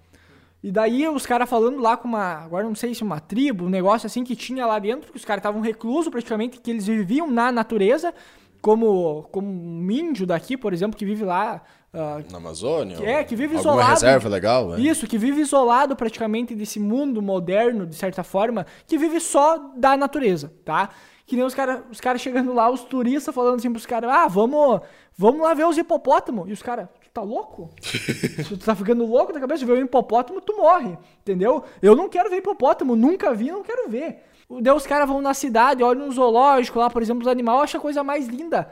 [0.64, 3.70] E daí os caras falando lá com uma, agora não sei se uma tribo, um
[3.70, 7.30] negócio assim que tinha lá dentro, que os caras estavam reclusos praticamente, que eles viviam
[7.30, 8.14] na natureza,
[8.62, 11.62] como, como um índio daqui, por exemplo, que vive lá.
[11.94, 12.98] Uh, na Amazônia?
[12.98, 13.94] Que é, que vive alguma isolado.
[13.94, 14.80] reserva legal, né?
[14.80, 19.96] Isso, que vive isolado praticamente desse mundo moderno, de certa forma, que vive só da
[19.96, 20.90] natureza, tá?
[21.26, 24.28] Que nem os caras os cara chegando lá, os turistas falando assim pros caras, ah,
[24.28, 24.82] vamos,
[25.16, 26.50] vamos lá ver os hipopótamos.
[26.50, 26.88] E os caras,
[27.18, 27.72] tá louco?
[28.48, 31.64] Tu tá ficando louco da cabeça de ver um hipopótamo, tu morre, entendeu?
[31.82, 34.24] Eu não quero ver hipopótamo, nunca vi, não quero ver.
[34.62, 37.80] Daí os caras vão na cidade, olham no zoológico lá, por exemplo, os animais, acham
[37.80, 38.72] a coisa mais linda.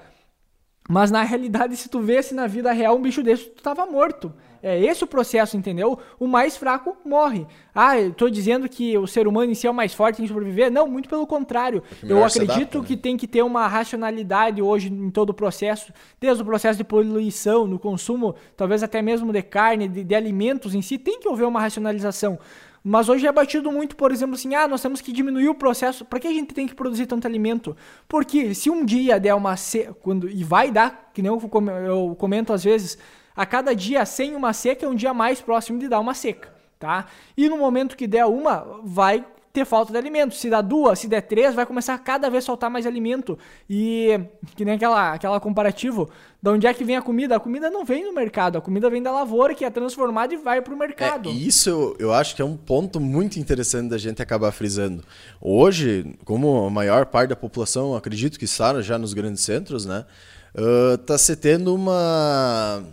[0.88, 4.32] Mas na realidade, se tu vesse na vida real um bicho desse, tu tava morto.
[4.68, 6.00] É esse o processo, entendeu?
[6.20, 7.46] O mais fraco morre.
[7.74, 10.28] Ah, eu tô dizendo que o ser humano em si é o mais forte em
[10.28, 10.72] sobreviver?
[10.72, 11.84] Não, muito pelo contrário.
[12.02, 12.86] É eu acredito adapta, né?
[12.88, 16.84] que tem que ter uma racionalidade hoje em todo o processo, desde o processo de
[16.84, 21.30] poluição, no consumo, talvez até mesmo de carne, de, de alimentos em si, tem que
[21.30, 22.40] haver uma racionalização.
[22.84, 26.04] Mas hoje é batido muito, por exemplo, assim, ah, nós temos que diminuir o processo.
[26.04, 27.78] Para que a gente tem que produzir tanto alimento?
[28.08, 32.52] Porque se um dia der uma seca, quando e vai dar, que nem eu comento
[32.52, 32.98] às vezes,
[33.36, 36.54] a cada dia sem uma seca é um dia mais próximo de dar uma seca,
[36.80, 37.06] tá?
[37.36, 39.26] E no momento que der uma, vai
[39.56, 40.36] ter falta de alimento.
[40.36, 43.40] Se dá duas, se der três, vai começar a cada vez soltar mais alimento.
[43.70, 44.20] E
[44.56, 46.10] que nem aquela, aquela comparativo,
[46.42, 47.38] de onde é que vem a comida?
[47.38, 50.38] A comida não vem no mercado, a comida vem da lavoura que é transformada e
[50.38, 51.30] vai para o mercado.
[51.30, 55.04] É, isso eu, eu acho que é um ponto muito interessante da gente acabar frisando.
[55.40, 60.06] Hoje, como a maior parte da população, acredito que está já nos grandes centros, né?
[60.54, 62.84] Uh, tá se tendo uma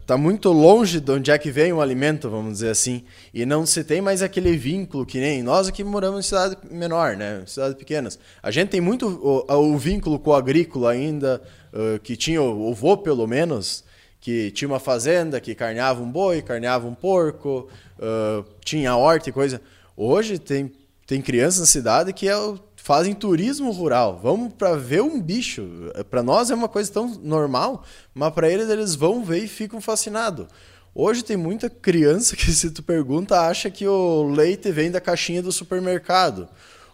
[0.00, 3.46] está uh, muito longe de onde é que vem o alimento, vamos dizer assim, e
[3.46, 7.42] não se tem mais aquele vínculo que nem nós aqui moramos em cidade menor, né,
[7.46, 8.18] cidades pequenas.
[8.42, 11.42] A gente tem muito o, o vínculo com o agrícola ainda,
[11.72, 13.84] uh, que tinha o, o vô pelo menos,
[14.20, 17.68] que tinha uma fazenda que carneava um boi, carneava um porco,
[17.98, 19.62] uh, tinha horta e coisa.
[19.96, 20.70] Hoje tem,
[21.06, 24.18] tem crianças na cidade que é o fazem turismo rural.
[24.22, 25.68] Vamos para ver um bicho.
[26.08, 29.80] Para nós é uma coisa tão normal, mas para eles eles vão ver e ficam
[29.80, 30.46] fascinados.
[30.94, 35.42] Hoje tem muita criança que se tu pergunta acha que o leite vem da caixinha
[35.42, 36.48] do supermercado.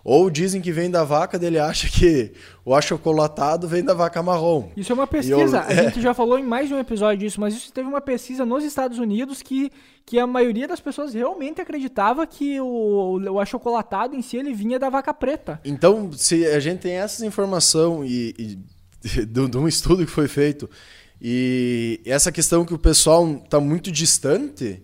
[0.05, 2.32] Ou dizem que vem da vaca, dele acha que
[2.62, 4.68] o achocolatado vem da vaca marrom.
[4.76, 5.57] Isso é uma pesquisa.
[5.57, 5.80] Eu, é.
[5.80, 8.44] A gente já falou em mais de um episódio disso, mas isso teve uma pesquisa
[8.44, 9.72] nos Estados Unidos que,
[10.05, 14.78] que a maioria das pessoas realmente acreditava que o, o achocolatado em si ele vinha
[14.78, 15.59] da vaca preta.
[15.64, 18.59] Então, se a gente tem essa informação e, e
[19.24, 20.68] de, de um estudo que foi feito
[21.20, 24.82] e essa questão que o pessoal está muito distante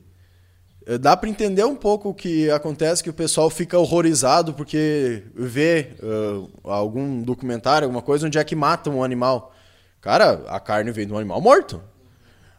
[0.99, 5.93] dá para entender um pouco o que acontece, que o pessoal fica horrorizado porque vê
[6.03, 9.55] uh, algum documentário, alguma coisa, onde é que matam um animal.
[10.01, 11.83] Cara, a carne vem de um animal morto.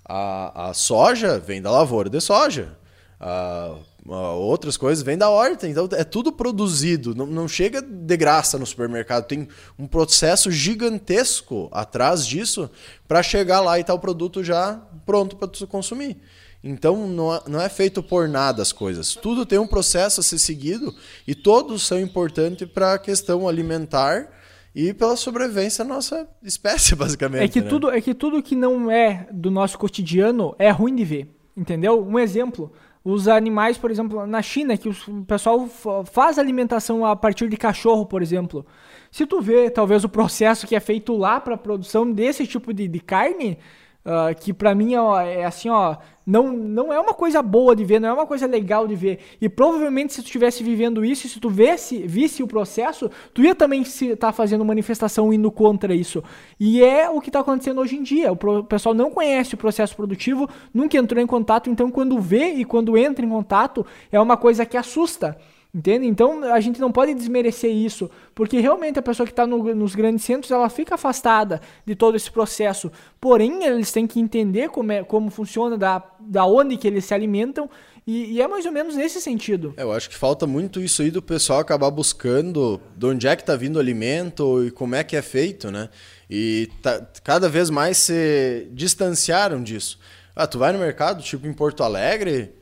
[0.05, 2.77] A, a soja vem da lavoura de soja.
[3.19, 3.75] A,
[4.07, 5.67] a outras coisas vêm da horta.
[5.67, 7.15] Então é tudo produzido.
[7.15, 9.25] Não, não chega de graça no supermercado.
[9.25, 12.69] Tem um processo gigantesco atrás disso
[13.07, 16.21] para chegar lá e estar tá o produto já pronto para consumir.
[16.63, 19.15] Então não é, não é feito por nada as coisas.
[19.15, 20.93] Tudo tem um processo a ser seguido
[21.27, 24.29] e todos são importantes para a questão alimentar
[24.73, 27.43] e pela sobrevivência da nossa espécie, basicamente.
[27.43, 27.67] É que, né?
[27.67, 31.27] tudo, é que tudo que não é do nosso cotidiano é ruim de ver.
[31.55, 32.05] Entendeu?
[32.05, 32.71] Um exemplo.
[33.03, 35.67] Os animais, por exemplo, na China, que o pessoal
[36.05, 38.63] faz alimentação a partir de cachorro, por exemplo.
[39.09, 42.71] Se tu vê, talvez, o processo que é feito lá para a produção desse tipo
[42.71, 43.57] de, de carne,
[44.03, 45.95] Uh, que para mim é, é, assim, ó,
[46.25, 49.19] não, não é uma coisa boa de ver, não é uma coisa legal de ver.
[49.39, 53.53] E provavelmente se tu estivesse vivendo isso, se tu visse, visse o processo, tu ia
[53.53, 56.23] também estar tá fazendo manifestação indo contra isso.
[56.59, 58.31] E é o que está acontecendo hoje em dia.
[58.31, 62.19] O, pro, o pessoal não conhece o processo produtivo, nunca entrou em contato, então quando
[62.19, 65.37] vê e quando entra em contato, é uma coisa que assusta.
[65.73, 66.05] Entende?
[66.05, 69.95] Então a gente não pode desmerecer isso, porque realmente a pessoa que está no, nos
[69.95, 72.91] grandes centros ela fica afastada de todo esse processo.
[73.21, 77.13] Porém, eles têm que entender como, é, como funciona, da, da onde que eles se
[77.13, 77.69] alimentam,
[78.05, 79.73] e, e é mais ou menos nesse sentido.
[79.77, 83.35] É, eu acho que falta muito isso aí do pessoal acabar buscando de onde é
[83.35, 85.87] que está vindo o alimento e como é que é feito, né?
[86.29, 89.99] E tá, cada vez mais se distanciaram disso.
[90.35, 92.53] Ah, tu vai no mercado, tipo em Porto Alegre,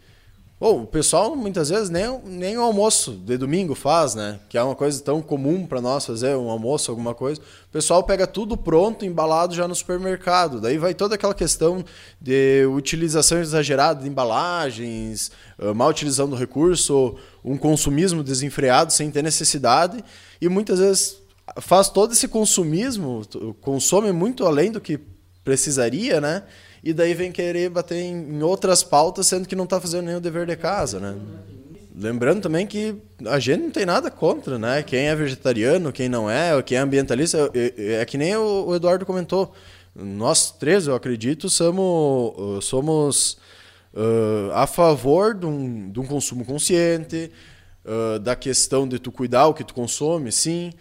[0.60, 4.42] Bom, o pessoal muitas vezes nem, nem o almoço de domingo faz, né?
[4.50, 7.40] Que é uma coisa tão comum para nós fazer um almoço, alguma coisa.
[7.40, 10.60] O pessoal pega tudo pronto, embalado já no supermercado.
[10.60, 11.82] Daí vai toda aquela questão
[12.20, 19.24] de utilização exagerada de embalagens, ah, má utilização do recurso, um consumismo desenfreado sem ter
[19.24, 20.04] necessidade.
[20.42, 21.22] E muitas vezes
[21.62, 23.22] faz todo esse consumismo,
[23.62, 25.00] consome muito além do que
[25.42, 26.44] precisaria, né?
[26.84, 30.46] E daí vem querer bater em, outras pautas, sendo que não está fazendo o dever
[30.46, 31.16] de casa, né?
[31.96, 34.82] Lembrando também que a gente não tem nada contra, né?
[34.84, 39.54] Quem é vegetariano, quem não é, quem é ambientalista, é, que nem o Eduardo comentou.
[39.94, 43.38] Nós três, eu acredito, somos, somos
[43.94, 47.32] uh, a favor de um, de um consumo consciente,
[47.86, 50.72] uh, da questão de tu cuidar o que tu consome, sim.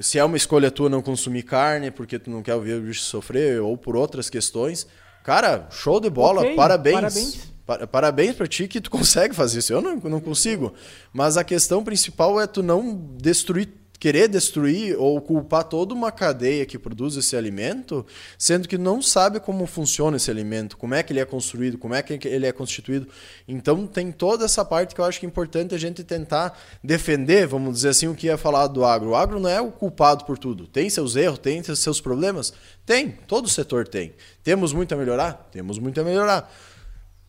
[0.00, 3.02] Se é uma escolha tua não consumir carne porque tu não quer ouvir o bicho
[3.02, 4.86] sofrer ou por outras questões,
[5.22, 6.94] Cara, show de bola, okay, parabéns.
[6.94, 7.52] Parabéns.
[7.90, 9.72] Parabéns para ti que tu consegue fazer isso.
[9.72, 10.74] Eu não, não consigo.
[11.12, 13.68] Mas a questão principal é tu não destruir
[14.02, 18.04] querer destruir ou culpar toda uma cadeia que produz esse alimento,
[18.36, 21.94] sendo que não sabe como funciona esse alimento, como é que ele é construído, como
[21.94, 23.06] é que ele é constituído.
[23.46, 27.46] Então tem toda essa parte que eu acho que é importante a gente tentar defender,
[27.46, 29.10] vamos dizer assim, o que é falado do agro.
[29.10, 30.66] O agro não é o culpado por tudo.
[30.66, 32.52] Tem seus erros, tem seus problemas?
[32.84, 34.14] Tem, todo setor tem.
[34.42, 35.48] Temos muito a melhorar?
[35.52, 36.52] Temos muito a melhorar.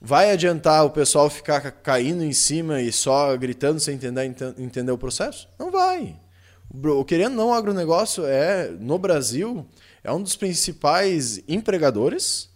[0.02, 4.98] Vai adiantar o pessoal ficar caindo em cima e só gritando sem entender, entender o
[4.98, 5.48] processo?
[5.60, 6.23] Não vai.
[6.70, 9.66] O querendo não, o agronegócio é, no Brasil,
[10.04, 12.50] é um dos principais empregadores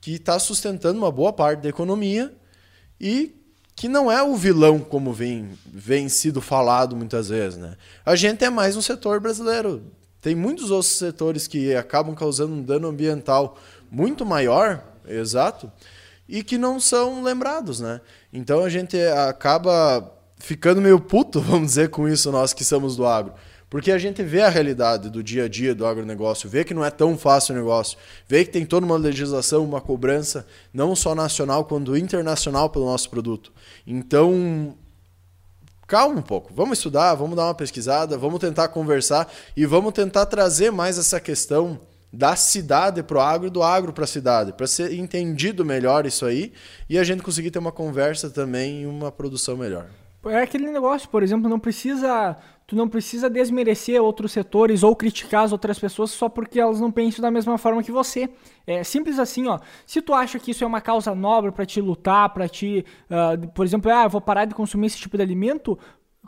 [0.00, 2.34] que está sustentando uma boa parte da economia
[3.00, 3.34] e
[3.74, 7.58] que não é o vilão como vem, vem sido falado muitas vezes.
[7.58, 7.76] Né?
[8.04, 9.82] A gente é mais um setor brasileiro.
[10.20, 13.58] Tem muitos outros setores que acabam causando um dano ambiental
[13.90, 15.70] muito maior, exato,
[16.28, 17.80] e que não são lembrados.
[17.80, 18.00] Né?
[18.32, 20.13] Então a gente acaba
[20.44, 23.32] ficando meio puto, vamos dizer, com isso, nós que somos do agro.
[23.68, 26.84] Porque a gente vê a realidade do dia a dia do agronegócio, vê que não
[26.84, 31.12] é tão fácil o negócio, vê que tem toda uma legislação, uma cobrança, não só
[31.14, 33.52] nacional, quanto internacional pelo nosso produto.
[33.84, 34.76] Então,
[35.88, 40.26] calma um pouco, vamos estudar, vamos dar uma pesquisada, vamos tentar conversar e vamos tentar
[40.26, 41.80] trazer mais essa questão
[42.12, 46.24] da cidade para o agro do agro para a cidade, para ser entendido melhor isso
[46.24, 46.52] aí
[46.88, 49.88] e a gente conseguir ter uma conversa também e uma produção melhor.
[50.26, 55.44] É aquele negócio, por exemplo, não precisa tu não precisa desmerecer outros setores ou criticar
[55.44, 58.28] as outras pessoas só porque elas não pensam da mesma forma que você.
[58.66, 59.58] É simples assim, ó.
[59.86, 63.48] Se tu acha que isso é uma causa nobre para te lutar, para te, uh,
[63.48, 65.78] por exemplo, ah, vou parar de consumir esse tipo de alimento,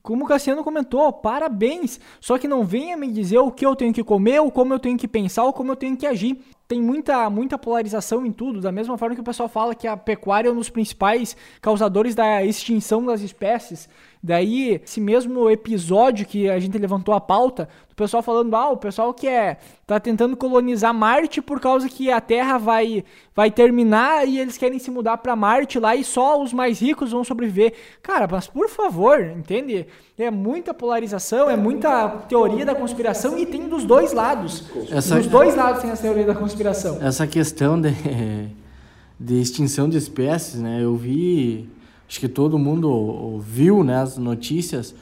[0.06, 1.98] como o Cassiano comentou, parabéns.
[2.20, 4.78] Só que não venha me dizer o que eu tenho que comer, ou como eu
[4.78, 8.60] tenho que pensar, ou como eu tenho que agir tem muita, muita polarização em tudo,
[8.60, 12.14] da mesma forma que o pessoal fala que a pecuária é um dos principais causadores
[12.14, 13.88] da extinção das espécies.
[14.26, 18.76] Daí, esse mesmo episódio que a gente levantou a pauta, do pessoal falando, ah, o
[18.76, 19.56] pessoal que é,
[19.86, 23.04] tá tentando colonizar Marte por causa que a Terra vai,
[23.36, 27.12] vai terminar e eles querem se mudar para Marte lá e só os mais ricos
[27.12, 27.74] vão sobreviver.
[28.02, 29.86] Cara, mas por favor, entende?
[30.18, 34.64] É muita polarização, é muita teoria da conspiração e tem dos dois lados.
[34.90, 35.18] Essa...
[35.18, 36.98] Dos dois lados tem a teoria da conspiração.
[37.00, 37.92] Essa questão de,
[39.20, 40.82] de extinção de espécies, né?
[40.82, 41.75] Eu vi
[42.08, 44.94] acho que todo mundo viu né, as notícias,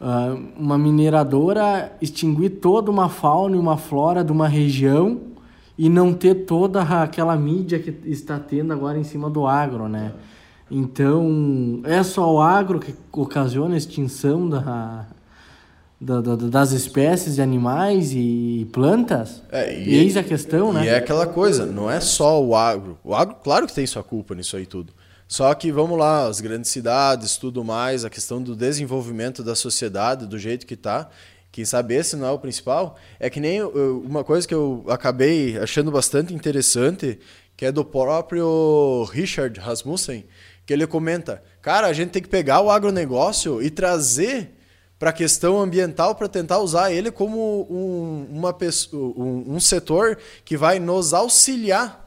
[0.00, 5.20] uh, uma mineradora extinguir toda uma fauna e uma flora de uma região
[5.76, 10.12] e não ter toda aquela mídia que está tendo agora em cima do agro, né?
[10.70, 15.06] Então, é só o agro que ocasiona a extinção da,
[16.00, 19.42] da, da, das espécies de animais e plantas?
[19.50, 20.84] É, e Eis a questão, né?
[20.84, 22.98] E é aquela coisa, não é só o agro.
[23.04, 24.92] O agro, claro que tem sua culpa nisso aí tudo.
[25.32, 30.26] Só que vamos lá, as grandes cidades, tudo mais, a questão do desenvolvimento da sociedade,
[30.26, 31.08] do jeito que está,
[31.50, 35.56] quem sabe esse não é o principal, é que nem uma coisa que eu acabei
[35.56, 37.18] achando bastante interessante,
[37.56, 40.26] que é do próprio Richard Rasmussen,
[40.66, 44.54] que ele comenta, cara, a gente tem que pegar o agronegócio e trazer
[44.98, 48.54] para a questão ambiental para tentar usar ele como um, uma
[48.92, 52.01] um, um setor que vai nos auxiliar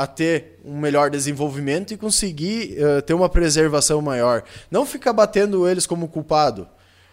[0.00, 4.42] a ter um melhor desenvolvimento e conseguir uh, ter uma preservação maior.
[4.70, 6.66] Não ficar batendo eles como culpado.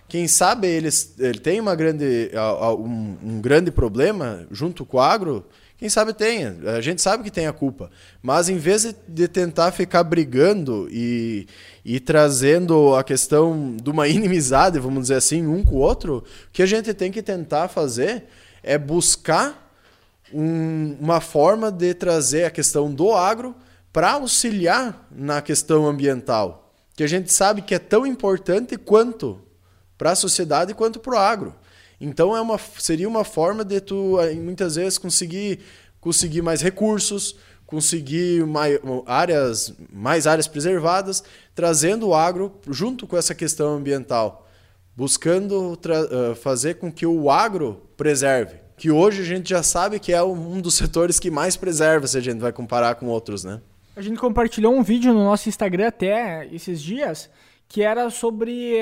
[0.08, 2.32] Quem sabe eles ele tem uma grande,
[2.80, 5.46] um, um, grande problema junto com o agro,
[5.78, 6.56] quem sabe tenha.
[6.78, 7.92] A gente sabe que tem a culpa.
[8.22, 11.46] Mas em vez de tentar ficar brigando e,
[11.84, 16.52] e trazendo a questão de uma inimizade, vamos dizer assim, um com o outro, o
[16.54, 18.24] que a gente tem que tentar fazer
[18.64, 19.67] é buscar
[20.34, 23.56] um, uma forma de trazer a questão do agro
[23.92, 29.42] para auxiliar na questão ambiental, que a gente sabe que é tão importante quanto
[29.98, 31.56] para a sociedade quanto para o agro.
[32.00, 35.60] Então é uma, seria uma forma de tu muitas vezes conseguir
[36.00, 41.24] conseguir mais recursos, conseguir mais áreas, mais áreas preservadas,
[41.56, 44.48] trazendo o agro junto com essa questão ambiental,
[44.96, 45.78] buscando
[46.40, 50.62] fazer com que o agro preserve que hoje a gente já sabe que é um
[50.62, 53.60] dos setores que mais preserva se a gente vai comparar com outros, né?
[53.96, 57.28] A gente compartilhou um vídeo no nosso Instagram até esses dias
[57.70, 58.80] que era sobre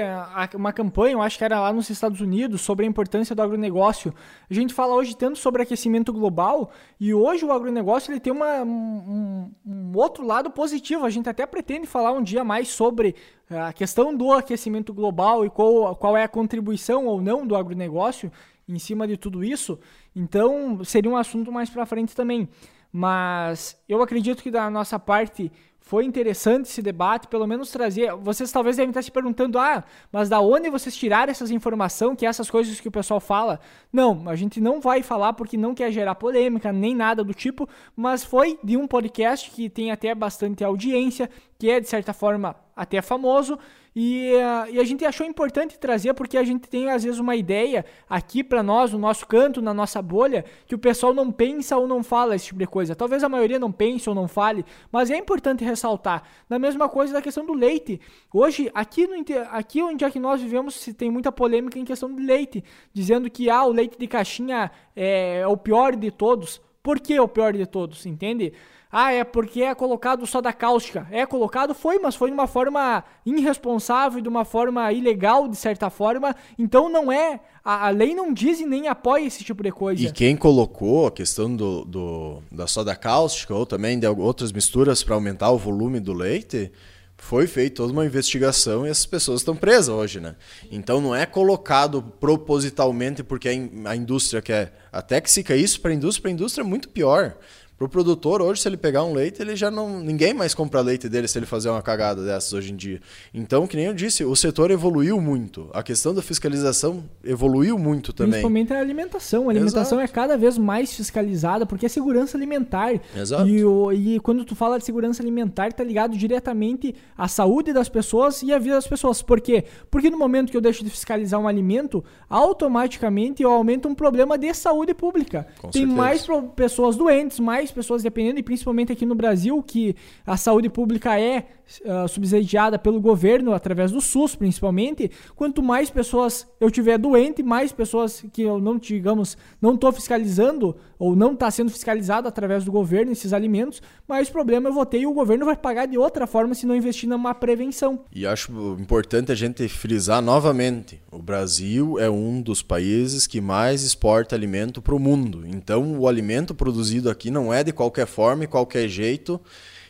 [0.54, 4.14] uma campanha, eu acho que era lá nos Estados Unidos, sobre a importância do agronegócio.
[4.48, 6.70] A gente fala hoje tanto sobre aquecimento global
[7.00, 11.04] e hoje o agronegócio ele tem uma, um, um outro lado positivo.
[11.04, 13.16] A gente até pretende falar um dia mais sobre
[13.50, 18.32] a questão do aquecimento global e qual, qual é a contribuição ou não do agronegócio
[18.68, 19.80] em cima de tudo isso.
[20.16, 22.50] Então, seria um assunto mais para frente também.
[22.92, 25.52] Mas eu acredito que da nossa parte
[25.86, 28.12] foi interessante esse debate, pelo menos trazer.
[28.16, 32.26] Vocês talvez devem estar se perguntando: ah, mas da onde vocês tiraram essas informações, que
[32.26, 33.60] essas coisas que o pessoal fala?
[33.94, 37.70] Não, a gente não vai falar porque não quer gerar polêmica, nem nada do tipo,
[37.96, 42.56] mas foi de um podcast que tem até bastante audiência, que é de certa forma
[42.76, 43.58] até famoso
[43.96, 47.34] e, uh, e, a gente achou importante trazer porque a gente tem às vezes uma
[47.34, 51.78] ideia aqui para nós, no nosso canto, na nossa bolha, que o pessoal não pensa
[51.78, 52.94] ou não fala esse tipo de coisa.
[52.94, 56.24] Talvez a maioria não pense ou não fale, mas é importante ressaltar.
[56.50, 58.02] Na mesma coisa da questão do leite.
[58.34, 59.16] Hoje, aqui, no,
[59.52, 62.62] aqui onde é que nós vivemos, se tem muita polêmica em questão do leite,
[62.94, 66.62] dizendo que ah, o leite de caixinha é, é o pior de todos.
[66.84, 68.06] Por que o pior de todos?
[68.06, 68.52] Entende?
[68.98, 71.06] Ah, é porque é colocado só da cáustica.
[71.12, 75.90] É colocado, foi, mas foi de uma forma irresponsável, de uma forma ilegal, de certa
[75.90, 76.34] forma.
[76.58, 77.42] Então não é.
[77.62, 80.02] A, a lei não diz e nem apoia esse tipo de coisa.
[80.02, 85.04] E quem colocou a questão do, do da soda cáustica ou também de outras misturas
[85.04, 86.72] para aumentar o volume do leite
[87.18, 90.36] foi feita toda uma investigação e essas pessoas estão presas hoje, né?
[90.72, 94.74] Então não é colocado propositalmente porque a indústria quer.
[94.92, 97.36] Até que fica isso para a indústria, para a indústria é muito pior.
[97.78, 100.00] Pro produtor, hoje, se ele pegar um leite, ele já não.
[100.00, 103.02] Ninguém mais compra leite dele se ele fazer uma cagada dessas hoje em dia.
[103.34, 105.70] Então, que nem eu disse, o setor evoluiu muito.
[105.74, 108.32] A questão da fiscalização evoluiu muito também.
[108.32, 109.50] Principalmente a alimentação.
[109.50, 110.12] A alimentação Exato.
[110.12, 112.94] é cada vez mais fiscalizada porque é segurança alimentar.
[113.14, 113.46] Exato.
[113.46, 117.90] E, o, e quando tu fala de segurança alimentar, tá ligado diretamente à saúde das
[117.90, 119.22] pessoas e à vida das pessoas.
[119.22, 119.66] Por quê?
[119.92, 124.38] Porque no momento que eu deixo de fiscalizar um alimento, automaticamente eu aumento um problema
[124.38, 125.46] de saúde pública.
[125.60, 125.98] Com Tem certeza.
[125.98, 129.96] mais pessoas doentes, mais mais pessoas dependendo, e principalmente aqui no Brasil, que
[130.26, 131.48] a saúde pública é
[131.84, 137.72] uh, subsidiada pelo governo, através do SUS principalmente, quanto mais pessoas eu tiver doente, mais
[137.72, 142.72] pessoas que eu não, digamos, não estou fiscalizando, ou não está sendo fiscalizado através do
[142.72, 146.26] governo esses alimentos, mais problema eu vou ter e o governo vai pagar de outra
[146.26, 148.06] forma se não investir numa prevenção.
[148.12, 153.84] E acho importante a gente frisar novamente, o Brasil é um dos países que mais
[153.84, 155.44] exporta alimento para o mundo.
[155.46, 159.40] Então o alimento produzido aqui não é de qualquer forma e qualquer jeito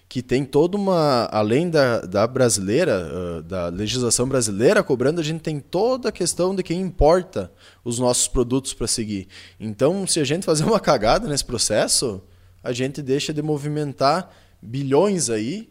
[0.07, 1.25] que tem toda uma.
[1.31, 6.55] Além da, da brasileira, uh, da legislação brasileira cobrando, a gente tem toda a questão
[6.55, 7.51] de quem importa
[7.83, 9.27] os nossos produtos para seguir.
[9.59, 12.21] Então, se a gente fazer uma cagada nesse processo,
[12.63, 14.31] a gente deixa de movimentar
[14.61, 15.69] bilhões aí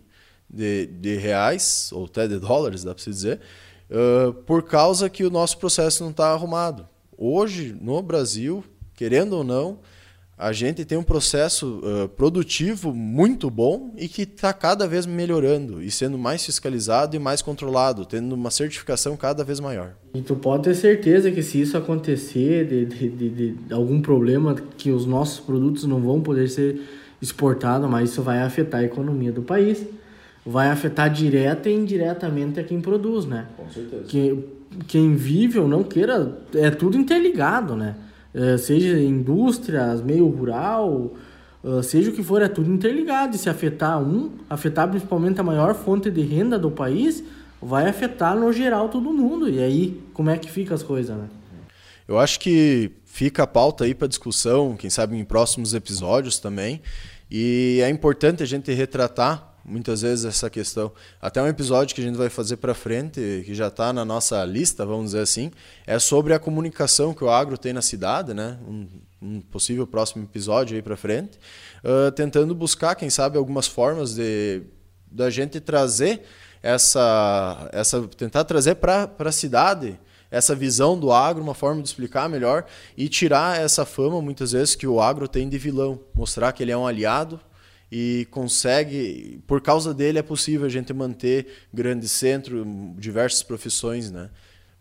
[0.48, 3.40] de, de reais, ou até de dólares, dá para se dizer,
[3.90, 6.88] uh, por causa que o nosso processo não está arrumado.
[7.16, 8.64] Hoje, no Brasil,
[8.94, 9.78] querendo ou não,
[10.36, 15.80] a gente tem um processo uh, produtivo muito bom e que está cada vez melhorando
[15.80, 19.94] e sendo mais fiscalizado e mais controlado, tendo uma certificação cada vez maior.
[20.12, 24.56] E tu pode ter certeza que se isso acontecer, de, de, de, de algum problema,
[24.76, 26.80] que os nossos produtos não vão poder ser
[27.22, 29.86] exportados, mas isso vai afetar a economia do país,
[30.44, 33.46] vai afetar direta e indiretamente a quem produz, né?
[33.56, 34.02] Com certeza.
[34.04, 34.44] Que,
[34.88, 37.94] quem vive ou não queira, é tudo interligado, né?
[38.34, 41.12] Eh, seja indústrias, meio rural,
[41.62, 43.36] uh, seja o que for, é tudo interligado.
[43.36, 47.22] E se afetar um, afetar principalmente a maior fonte de renda do país,
[47.62, 49.48] vai afetar no geral todo mundo.
[49.48, 51.28] E aí, como é que fica as coisas, né?
[52.08, 56.82] Eu acho que fica a pauta aí para discussão, quem sabe em próximos episódios também.
[57.30, 60.92] E é importante a gente retratar muitas vezes essa questão.
[61.20, 64.44] Até um episódio que a gente vai fazer para frente, que já está na nossa
[64.44, 65.50] lista, vamos dizer assim,
[65.86, 68.58] é sobre a comunicação que o agro tem na cidade, né?
[68.68, 68.86] Um,
[69.22, 71.38] um possível próximo episódio aí para frente,
[71.82, 74.62] uh, tentando buscar, quem sabe, algumas formas de
[75.10, 76.22] da gente trazer
[76.60, 79.98] essa, essa tentar trazer para a cidade
[80.28, 82.64] essa visão do agro, uma forma de explicar melhor
[82.96, 86.72] e tirar essa fama muitas vezes que o agro tem de vilão, mostrar que ele
[86.72, 87.38] é um aliado
[87.96, 92.66] e consegue, por causa dele é possível a gente manter grande centro,
[92.98, 94.30] diversas profissões, né?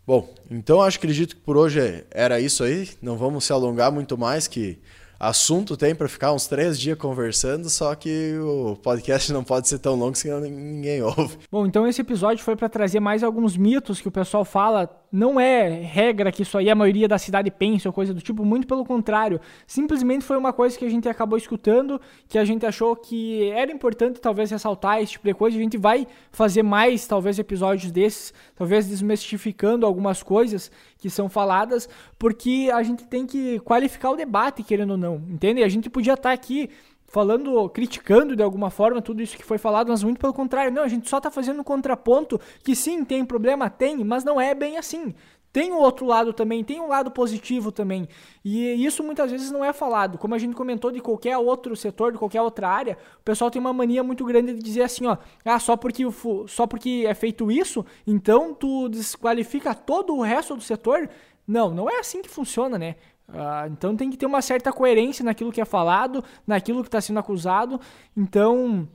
[0.04, 2.90] Bom, então acho que acredito que por hoje era isso aí.
[3.00, 4.80] Não vamos se alongar muito mais, que
[5.24, 9.78] assunto tem para ficar uns três dias conversando, só que o podcast não pode ser
[9.78, 11.38] tão longo senão ninguém ouve.
[11.50, 15.00] Bom, então esse episódio foi para trazer mais alguns mitos que o pessoal fala.
[15.10, 18.44] Não é regra que isso aí a maioria da cidade pensa ou coisa do tipo,
[18.44, 19.40] muito pelo contrário.
[19.66, 23.72] Simplesmente foi uma coisa que a gente acabou escutando, que a gente achou que era
[23.72, 25.56] importante talvez ressaltar esse tipo de coisa.
[25.56, 30.70] A gente vai fazer mais, talvez, episódios desses, talvez desmistificando algumas coisas
[31.04, 31.86] que são faladas,
[32.18, 35.62] porque a gente tem que qualificar o debate, querendo ou não, entende?
[35.62, 36.70] A gente podia estar aqui
[37.06, 40.82] falando, criticando de alguma forma tudo isso que foi falado, mas muito pelo contrário, não,
[40.82, 44.54] a gente só está fazendo um contraponto que sim, tem problema, tem, mas não é
[44.54, 45.14] bem assim.
[45.54, 48.08] Tem o outro lado também, tem um lado positivo também.
[48.44, 50.18] E isso muitas vezes não é falado.
[50.18, 53.60] Como a gente comentou de qualquer outro setor, de qualquer outra área, o pessoal tem
[53.60, 56.02] uma mania muito grande de dizer assim, ó, ah, só porque,
[56.48, 61.08] só porque é feito isso, então tu desqualifica todo o resto do setor.
[61.46, 62.96] Não, não é assim que funciona, né?
[63.28, 67.00] Uh, então tem que ter uma certa coerência naquilo que é falado, naquilo que está
[67.00, 67.80] sendo acusado.
[68.16, 68.88] Então,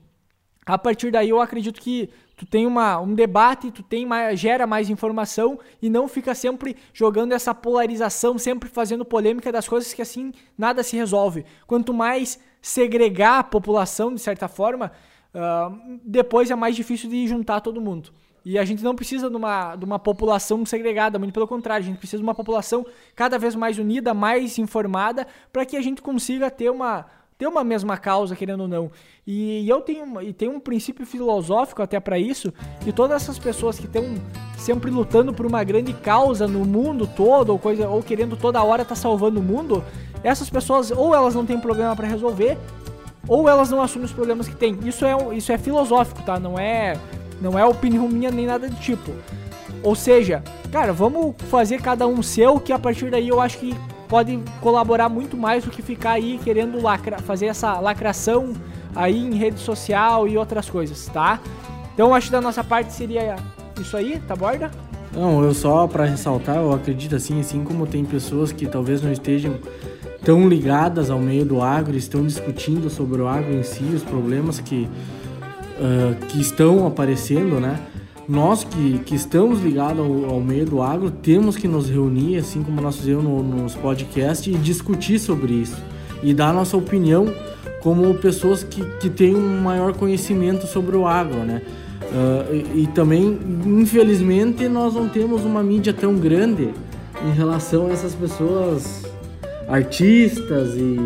[0.70, 4.68] a partir daí eu acredito que tu tem uma, um debate, tu tem mais, gera
[4.68, 10.02] mais informação e não fica sempre jogando essa polarização, sempre fazendo polêmica das coisas que
[10.02, 11.44] assim nada se resolve.
[11.66, 14.92] Quanto mais segregar a população, de certa forma,
[15.34, 18.12] uh, depois é mais difícil de juntar todo mundo.
[18.46, 21.88] E a gente não precisa de uma, de uma população segregada, muito pelo contrário, a
[21.88, 26.00] gente precisa de uma população cada vez mais unida, mais informada, para que a gente
[26.00, 27.08] consiga ter uma,
[27.40, 28.92] ter uma mesma causa, querendo ou não.
[29.26, 33.40] E, e eu tenho e tem um princípio filosófico até para isso, que todas essas
[33.40, 34.04] pessoas que estão
[34.58, 38.82] sempre lutando por uma grande causa no mundo todo, ou coisa, ou querendo toda hora
[38.82, 39.82] estar tá salvando o mundo,
[40.22, 42.58] essas pessoas ou elas não têm problema para resolver,
[43.26, 44.78] ou elas não assumem os problemas que têm.
[44.84, 46.38] Isso é isso é filosófico, tá?
[46.38, 47.00] Não é
[47.40, 49.14] Não é opinião minha nem nada do tipo.
[49.82, 50.44] Ou seja,
[50.74, 53.74] cara, vamos fazer cada um seu, que a partir daí eu acho que
[54.10, 58.54] pode colaborar muito mais do que ficar aí querendo lacra, fazer essa lacração
[58.96, 61.40] aí em rede social e outras coisas, tá?
[61.94, 63.36] Então acho que da nossa parte seria
[63.80, 64.72] isso aí, tá borda?
[65.14, 69.12] Não, eu só para ressaltar, eu acredito assim, assim como tem pessoas que talvez não
[69.12, 69.56] estejam
[70.24, 74.60] tão ligadas ao meio do agro, estão discutindo sobre o agro em si, os problemas
[74.60, 74.88] que,
[75.80, 77.80] uh, que estão aparecendo, né?
[78.30, 82.62] Nós que, que estamos ligados ao, ao, meio do agro temos que nos reunir, assim
[82.62, 85.82] como nós fizemos no, nos podcasts, e discutir sobre isso
[86.22, 87.34] e dar nossa opinião
[87.82, 91.64] como pessoas que, que têm um maior conhecimento sobre o agro, né?
[92.04, 96.70] Uh, e, e, também, infelizmente, nós não temos uma mídia tão grande
[97.26, 99.06] em relação a essas pessoas
[99.68, 100.98] artistas e,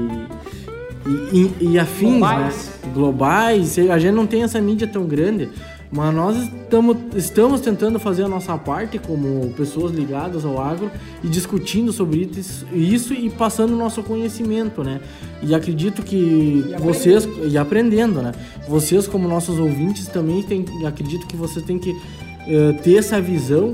[1.05, 2.79] e, e, e afins, Globais.
[2.83, 2.91] né?
[2.93, 3.79] Globais.
[3.79, 5.49] A gente não tem essa mídia tão grande.
[5.93, 10.89] Mas nós estamos, estamos tentando fazer a nossa parte como pessoas ligadas ao agro
[11.23, 12.27] e discutindo sobre
[12.73, 14.99] isso e passando o nosso conhecimento, né?
[15.43, 18.31] E acredito que e vocês e aprendendo, né?
[18.67, 23.73] Vocês como nossos ouvintes também tem, acredito que vocês têm que uh, ter essa visão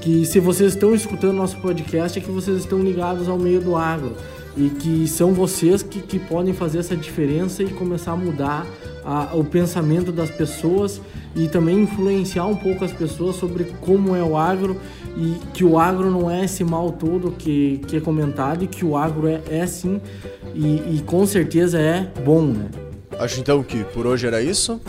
[0.00, 3.74] que se vocês estão escutando nosso podcast é que vocês estão ligados ao meio do
[3.74, 4.12] agro
[4.56, 8.64] e que são vocês que, que podem fazer essa diferença e começar a mudar
[9.04, 11.00] a, o pensamento das pessoas
[11.34, 14.76] e também influenciar um pouco as pessoas sobre como é o agro
[15.16, 18.84] e que o agro não é esse mal todo que, que é comentado e que
[18.84, 20.00] o agro é, é sim
[20.54, 22.68] e, e com certeza é bom, né?
[23.18, 24.80] Acho então que por hoje era isso.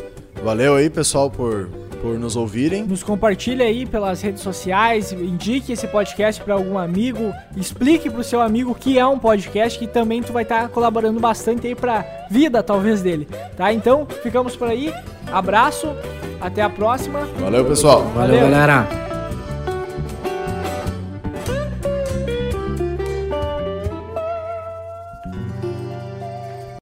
[0.43, 2.83] Valeu aí, pessoal, por por nos ouvirem.
[2.83, 8.41] Nos compartilhe aí pelas redes sociais, indique esse podcast para algum amigo, explique pro seu
[8.41, 12.05] amigo que é um podcast que também tu vai estar tá colaborando bastante aí para
[12.29, 13.71] vida talvez dele, tá?
[13.73, 14.93] Então, ficamos por aí.
[15.31, 15.95] Abraço,
[16.39, 17.27] até a próxima.
[17.39, 18.03] Valeu, pessoal.
[18.13, 19.14] Valeu, Valeu galera.